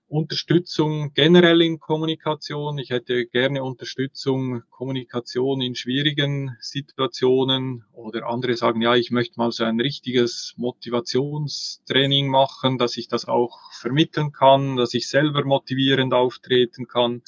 Unterstützung 0.10 1.14
generell 1.14 1.62
in 1.62 1.80
Kommunikation. 1.80 2.80
Ich 2.80 2.90
hätte 2.90 3.28
gerne 3.28 3.64
Unterstützung, 3.64 4.64
Kommunikation 4.72 5.62
in 5.62 5.76
schwierigen 5.76 6.58
Situationen 6.60 7.86
oder 7.94 8.28
andere 8.28 8.56
sagen, 8.56 8.82
ja, 8.82 8.96
ich 8.96 9.12
möchte 9.12 9.40
mal 9.40 9.52
so 9.52 9.64
ein 9.64 9.80
richtiges 9.80 10.56
Motivationstraining 10.58 12.28
machen, 12.28 12.80
dass 12.80 12.98
ich 12.98 13.08
das 13.08 13.26
auch 13.26 13.72
vermitteln 13.72 14.32
kann, 14.32 14.78
dass 14.78 14.96
ich 14.96 15.08
selber 15.08 15.46
motivierend 15.46 16.14
auftreten 16.16 16.88
kann. 16.88 17.22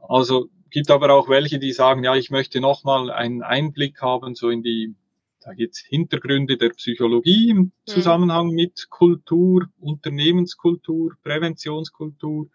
Also 0.00 0.50
gibt 0.70 0.90
aber 0.90 1.14
auch 1.14 1.28
welche, 1.28 1.60
die 1.60 1.72
sagen, 1.72 2.02
ja, 2.02 2.16
ich 2.16 2.30
möchte 2.30 2.60
nochmal 2.60 3.12
einen 3.12 3.42
Einblick 3.42 4.02
haben, 4.02 4.34
so 4.34 4.50
in 4.50 4.64
die 4.64 4.94
da 5.40 5.54
gibt's 5.54 5.80
Hintergründe 5.80 6.56
der 6.56 6.70
Psychologie 6.70 7.50
im 7.50 7.58
mhm. 7.58 7.72
Zusammenhang 7.84 8.50
mit 8.50 8.88
Kultur, 8.90 9.68
Unternehmenskultur, 9.80 11.16
Präventionskultur. 11.22 12.48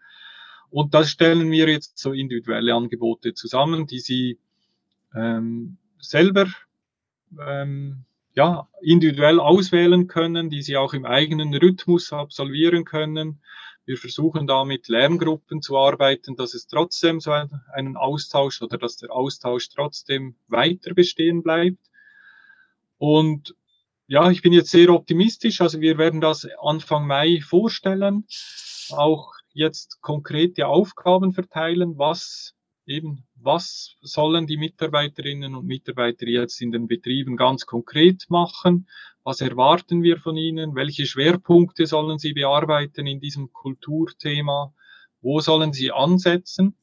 Und 0.70 0.94
das 0.94 1.10
stellen 1.10 1.50
wir 1.50 1.68
jetzt 1.68 1.98
so 1.98 2.12
individuelle 2.12 2.74
Angebote 2.74 3.34
zusammen, 3.34 3.86
die 3.86 4.00
Sie 4.00 4.38
ähm, 5.14 5.76
selber 6.00 6.46
ähm, 7.40 8.04
ja, 8.34 8.68
individuell 8.82 9.38
auswählen 9.38 10.08
können, 10.08 10.50
die 10.50 10.62
Sie 10.62 10.76
auch 10.76 10.92
im 10.94 11.04
eigenen 11.06 11.54
Rhythmus 11.54 12.12
absolvieren 12.12 12.84
können. 12.84 13.40
Wir 13.86 13.96
versuchen 13.96 14.46
da 14.46 14.64
mit 14.64 14.88
Lerngruppen 14.88 15.62
zu 15.62 15.76
arbeiten, 15.76 16.36
dass 16.36 16.54
es 16.54 16.66
trotzdem 16.66 17.20
so 17.20 17.30
einen 17.30 17.96
Austausch 17.96 18.62
oder 18.62 18.78
dass 18.78 18.96
der 18.96 19.12
Austausch 19.12 19.68
trotzdem 19.68 20.36
weiter 20.48 20.94
bestehen 20.94 21.42
bleibt. 21.42 21.78
Und 22.98 23.54
ja, 24.06 24.30
ich 24.30 24.42
bin 24.42 24.52
jetzt 24.52 24.70
sehr 24.70 24.90
optimistisch. 24.90 25.60
Also 25.60 25.80
wir 25.80 25.98
werden 25.98 26.20
das 26.20 26.46
Anfang 26.62 27.06
Mai 27.06 27.40
vorstellen, 27.40 28.26
auch 28.90 29.32
jetzt 29.52 30.00
konkrete 30.02 30.66
Aufgaben 30.66 31.32
verteilen, 31.32 31.96
was 31.96 32.54
eben, 32.86 33.24
was 33.34 33.96
sollen 34.02 34.46
die 34.46 34.56
Mitarbeiterinnen 34.56 35.54
und 35.54 35.66
Mitarbeiter 35.66 36.26
jetzt 36.26 36.60
in 36.60 36.70
den 36.70 36.86
Betrieben 36.86 37.36
ganz 37.36 37.64
konkret 37.64 38.26
machen? 38.28 38.88
Was 39.22 39.40
erwarten 39.40 40.02
wir 40.02 40.18
von 40.18 40.36
ihnen? 40.36 40.74
Welche 40.74 41.06
Schwerpunkte 41.06 41.86
sollen 41.86 42.18
sie 42.18 42.34
bearbeiten 42.34 43.06
in 43.06 43.20
diesem 43.20 43.52
Kulturthema? 43.52 44.74
Wo 45.22 45.40
sollen 45.40 45.72
sie 45.72 45.92
ansetzen? 45.92 46.76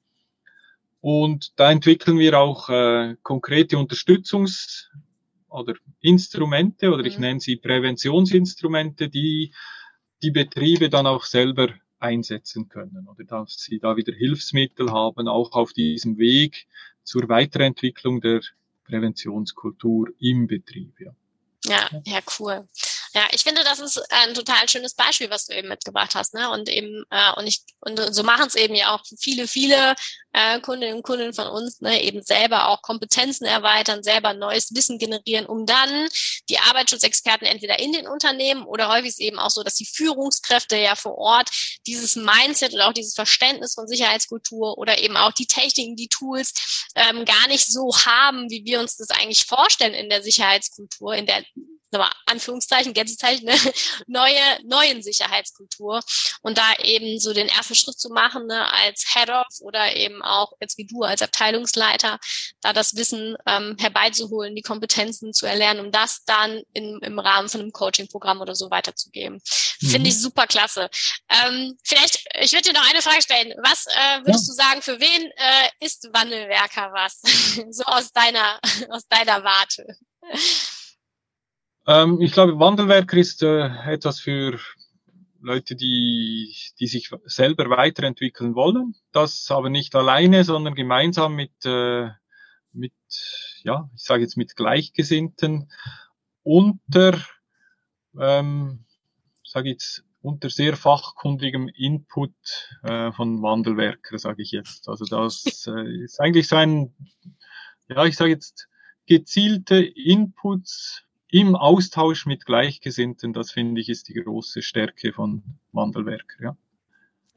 Und 1.01 1.59
da 1.59 1.71
entwickeln 1.71 2.17
wir 2.19 2.39
auch 2.39 2.69
äh, 2.69 3.15
konkrete 3.23 3.77
Unterstützungs 3.77 4.91
oder 5.51 5.75
Instrumente 5.99 6.91
oder 6.91 7.05
ich 7.05 7.15
mhm. 7.15 7.21
nenne 7.21 7.39
sie 7.39 7.57
Präventionsinstrumente, 7.57 9.09
die 9.09 9.53
die 10.23 10.31
Betriebe 10.31 10.89
dann 10.89 11.07
auch 11.07 11.25
selber 11.25 11.69
einsetzen 11.99 12.67
können 12.69 13.07
oder 13.07 13.23
dass 13.23 13.59
sie 13.59 13.79
da 13.79 13.95
wieder 13.95 14.13
Hilfsmittel 14.13 14.91
haben, 14.91 15.27
auch 15.27 15.51
auf 15.51 15.73
diesem 15.73 16.17
Weg 16.17 16.67
zur 17.03 17.29
Weiterentwicklung 17.29 18.21
der 18.21 18.41
Präventionskultur 18.85 20.09
im 20.19 20.47
Betrieb. 20.47 20.93
Ja, 20.99 21.13
ja, 21.65 22.01
ja 22.05 22.19
cool. 22.39 22.67
Ja, 23.13 23.27
ich 23.31 23.43
finde, 23.43 23.63
das 23.65 23.79
ist 23.79 24.01
ein 24.09 24.33
total 24.33 24.69
schönes 24.69 24.93
Beispiel, 24.93 25.29
was 25.29 25.45
du 25.45 25.53
eben 25.53 25.67
mitgebracht 25.67 26.15
hast, 26.15 26.33
ne? 26.33 26.49
Und 26.49 26.69
eben 26.69 27.03
äh, 27.09 27.33
und 27.35 27.45
ich 27.45 27.61
und 27.81 27.99
so 28.13 28.23
machen 28.23 28.47
es 28.47 28.55
eben 28.55 28.73
ja 28.73 28.95
auch 28.95 29.03
viele, 29.19 29.47
viele 29.49 29.95
äh, 30.31 30.61
Kundinnen 30.61 30.95
und 30.95 31.03
Kunden 31.03 31.33
von 31.33 31.47
uns, 31.47 31.81
ne? 31.81 32.01
Eben 32.03 32.23
selber 32.23 32.69
auch 32.69 32.81
Kompetenzen 32.81 33.43
erweitern, 33.45 34.01
selber 34.01 34.33
neues 34.33 34.73
Wissen 34.73 34.97
generieren, 34.97 35.45
um 35.45 35.65
dann 35.65 36.07
die 36.47 36.59
Arbeitsschutzexperten 36.59 37.45
entweder 37.45 37.79
in 37.79 37.91
den 37.91 38.07
Unternehmen 38.07 38.63
oder 38.63 38.87
häufig 38.87 39.09
ist 39.09 39.19
eben 39.19 39.39
auch 39.39 39.49
so, 39.49 39.63
dass 39.63 39.75
die 39.75 39.85
Führungskräfte 39.85 40.77
ja 40.77 40.95
vor 40.95 41.17
Ort 41.17 41.49
dieses 41.87 42.15
Mindset 42.15 42.73
oder 42.73 42.87
auch 42.87 42.93
dieses 42.93 43.15
Verständnis 43.15 43.73
von 43.73 43.89
Sicherheitskultur 43.89 44.77
oder 44.77 44.99
eben 44.99 45.17
auch 45.17 45.33
die 45.33 45.47
Techniken, 45.47 45.97
die 45.97 46.07
Tools 46.07 46.87
ähm, 46.95 47.25
gar 47.25 47.47
nicht 47.47 47.65
so 47.65 47.91
haben, 48.05 48.49
wie 48.49 48.63
wir 48.63 48.79
uns 48.79 48.95
das 48.95 49.09
eigentlich 49.09 49.45
vorstellen 49.45 49.93
in 49.93 50.09
der 50.09 50.23
Sicherheitskultur, 50.23 51.13
in 51.13 51.25
der 51.25 51.43
nochmal 51.91 52.11
Anführungszeichen, 52.25 52.93
Gänzezeichen, 52.93 53.45
ne, 53.45 53.55
neue, 54.07 54.41
neuen 54.63 55.01
Sicherheitskultur 55.03 56.01
und 56.41 56.57
da 56.57 56.73
eben 56.83 57.19
so 57.19 57.33
den 57.33 57.47
ersten 57.47 57.75
Schritt 57.75 57.99
zu 57.99 58.09
machen, 58.09 58.47
ne, 58.47 58.71
als 58.71 59.13
Head-Off 59.13 59.59
oder 59.61 59.95
eben 59.95 60.21
auch 60.21 60.53
jetzt 60.59 60.77
wie 60.77 60.85
du 60.85 61.03
als 61.03 61.21
Abteilungsleiter, 61.21 62.19
da 62.61 62.73
das 62.73 62.95
Wissen 62.95 63.35
ähm, 63.45 63.75
herbeizuholen, 63.79 64.55
die 64.55 64.61
Kompetenzen 64.61 65.33
zu 65.33 65.45
erlernen, 65.45 65.85
um 65.85 65.91
das 65.91 66.23
dann 66.25 66.61
in, 66.73 66.99
im 67.01 67.19
Rahmen 67.19 67.49
von 67.49 67.61
einem 67.61 67.71
Coaching-Programm 67.71 68.41
oder 68.41 68.55
so 68.55 68.69
weiterzugeben. 68.69 69.41
Mhm. 69.81 69.87
Finde 69.87 70.09
ich 70.09 70.19
super 70.19 70.47
klasse. 70.47 70.89
Ähm, 71.29 71.77
vielleicht, 71.83 72.25
ich 72.39 72.51
würde 72.53 72.69
dir 72.69 72.73
noch 72.73 72.89
eine 72.89 73.01
Frage 73.01 73.21
stellen. 73.21 73.53
Was 73.63 73.85
äh, 73.87 74.25
würdest 74.25 74.47
ja. 74.47 74.51
du 74.51 74.53
sagen, 74.53 74.81
für 74.81 74.99
wen 74.99 75.31
äh, 75.31 75.85
ist 75.85 76.07
Wandelwerker 76.13 76.91
was? 76.93 77.21
so 77.71 77.83
aus 77.83 78.11
deiner, 78.11 78.59
aus 78.89 79.07
deiner 79.07 79.43
Warte. 79.43 79.97
Ähm, 81.87 82.21
ich 82.21 82.31
glaube, 82.31 82.59
Wandelwerker 82.59 83.17
ist 83.17 83.43
äh, 83.43 83.67
etwas 83.91 84.19
für 84.19 84.59
Leute, 85.41 85.75
die, 85.75 86.55
die 86.79 86.87
sich 86.87 87.09
selber 87.25 87.69
weiterentwickeln 87.69 88.55
wollen. 88.55 88.95
Das 89.11 89.49
aber 89.49 89.69
nicht 89.69 89.95
alleine, 89.95 90.43
sondern 90.43 90.75
gemeinsam 90.75 91.35
mit, 91.35 91.65
äh, 91.65 92.09
mit 92.73 92.93
ja, 93.63 93.89
ich 93.95 94.03
sage 94.03 94.21
jetzt 94.21 94.37
mit 94.37 94.55
Gleichgesinnten 94.55 95.71
unter, 96.43 97.19
ähm, 98.19 98.85
sage 99.43 99.69
jetzt 99.69 100.03
unter 100.21 100.51
sehr 100.51 100.77
fachkundigem 100.77 101.67
Input 101.69 102.33
äh, 102.83 103.11
von 103.11 103.41
Wandelwerker, 103.41 104.19
sage 104.19 104.43
ich 104.43 104.51
jetzt. 104.51 104.87
Also 104.87 105.05
das 105.05 105.67
äh, 105.67 106.03
ist 106.03 106.19
eigentlich 106.19 106.47
so 106.47 106.55
ein, 106.55 106.93
ja, 107.87 108.05
ich 108.05 108.15
sage 108.15 108.31
jetzt 108.31 108.67
gezielte 109.07 109.77
Inputs 109.77 111.03
im 111.31 111.55
Austausch 111.55 112.25
mit 112.25 112.45
Gleichgesinnten, 112.45 113.33
das 113.33 113.51
finde 113.51 113.81
ich 113.81 113.89
ist 113.89 114.09
die 114.09 114.13
große 114.13 114.61
Stärke 114.61 115.13
von 115.13 115.43
Wandelwerk. 115.71 116.37
Ja. 116.41 116.55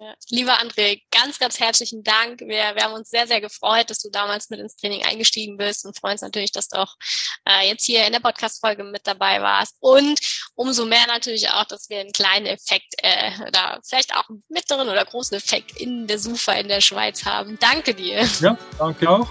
Ja. 0.01 0.13
Lieber 0.29 0.61
André, 0.61 1.01
ganz, 1.11 1.39
ganz 1.39 1.61
herzlichen 1.61 2.03
Dank. 2.03 2.41
Wir, 2.41 2.75
wir 2.75 2.83
haben 2.83 2.95
uns 2.95 3.09
sehr, 3.09 3.29
sehr 3.29 3.41
gefreut, 3.41 3.89
dass 3.89 4.01
du 4.01 4.11
damals 4.11 4.51
mit 4.51 4.59
ins 4.59 4.77
Training 4.77 5.05
eingestiegen 5.05 5.57
bist 5.57 5.87
und 5.87 5.97
freuen 5.97 6.15
uns 6.15 6.23
natürlich, 6.23 6.51
dass 6.51 6.69
du 6.69 6.79
auch 6.79 6.97
äh, 7.49 7.69
jetzt 7.69 7.85
hier 7.85 8.05
in 8.05 8.13
der 8.13 8.21
Podcast-Folge 8.21 8.83
mit 8.83 9.07
dabei 9.07 9.41
warst. 9.41 9.77
Und 9.79 10.19
umso 10.57 10.85
mehr 10.85 11.07
natürlich 11.07 11.49
auch, 11.49 11.65
dass 11.65 11.89
wir 11.89 12.01
einen 12.01 12.13
kleinen 12.13 12.47
Effekt 12.47 12.93
äh, 12.99 13.31
oder 13.47 13.81
vielleicht 13.85 14.15
auch 14.17 14.29
einen 14.29 14.43
mittleren 14.49 14.89
oder 14.89 15.05
großen 15.05 15.37
Effekt 15.37 15.81
in 15.81 16.09
der 16.09 16.19
SUFA 16.19 16.55
in 16.55 16.69
der 16.69 16.81
Schweiz 16.81 17.25
haben. 17.25 17.57
Danke 17.61 17.95
dir. 17.95 18.29
Ja, 18.41 18.59
danke 18.79 19.09
auch. 19.09 19.31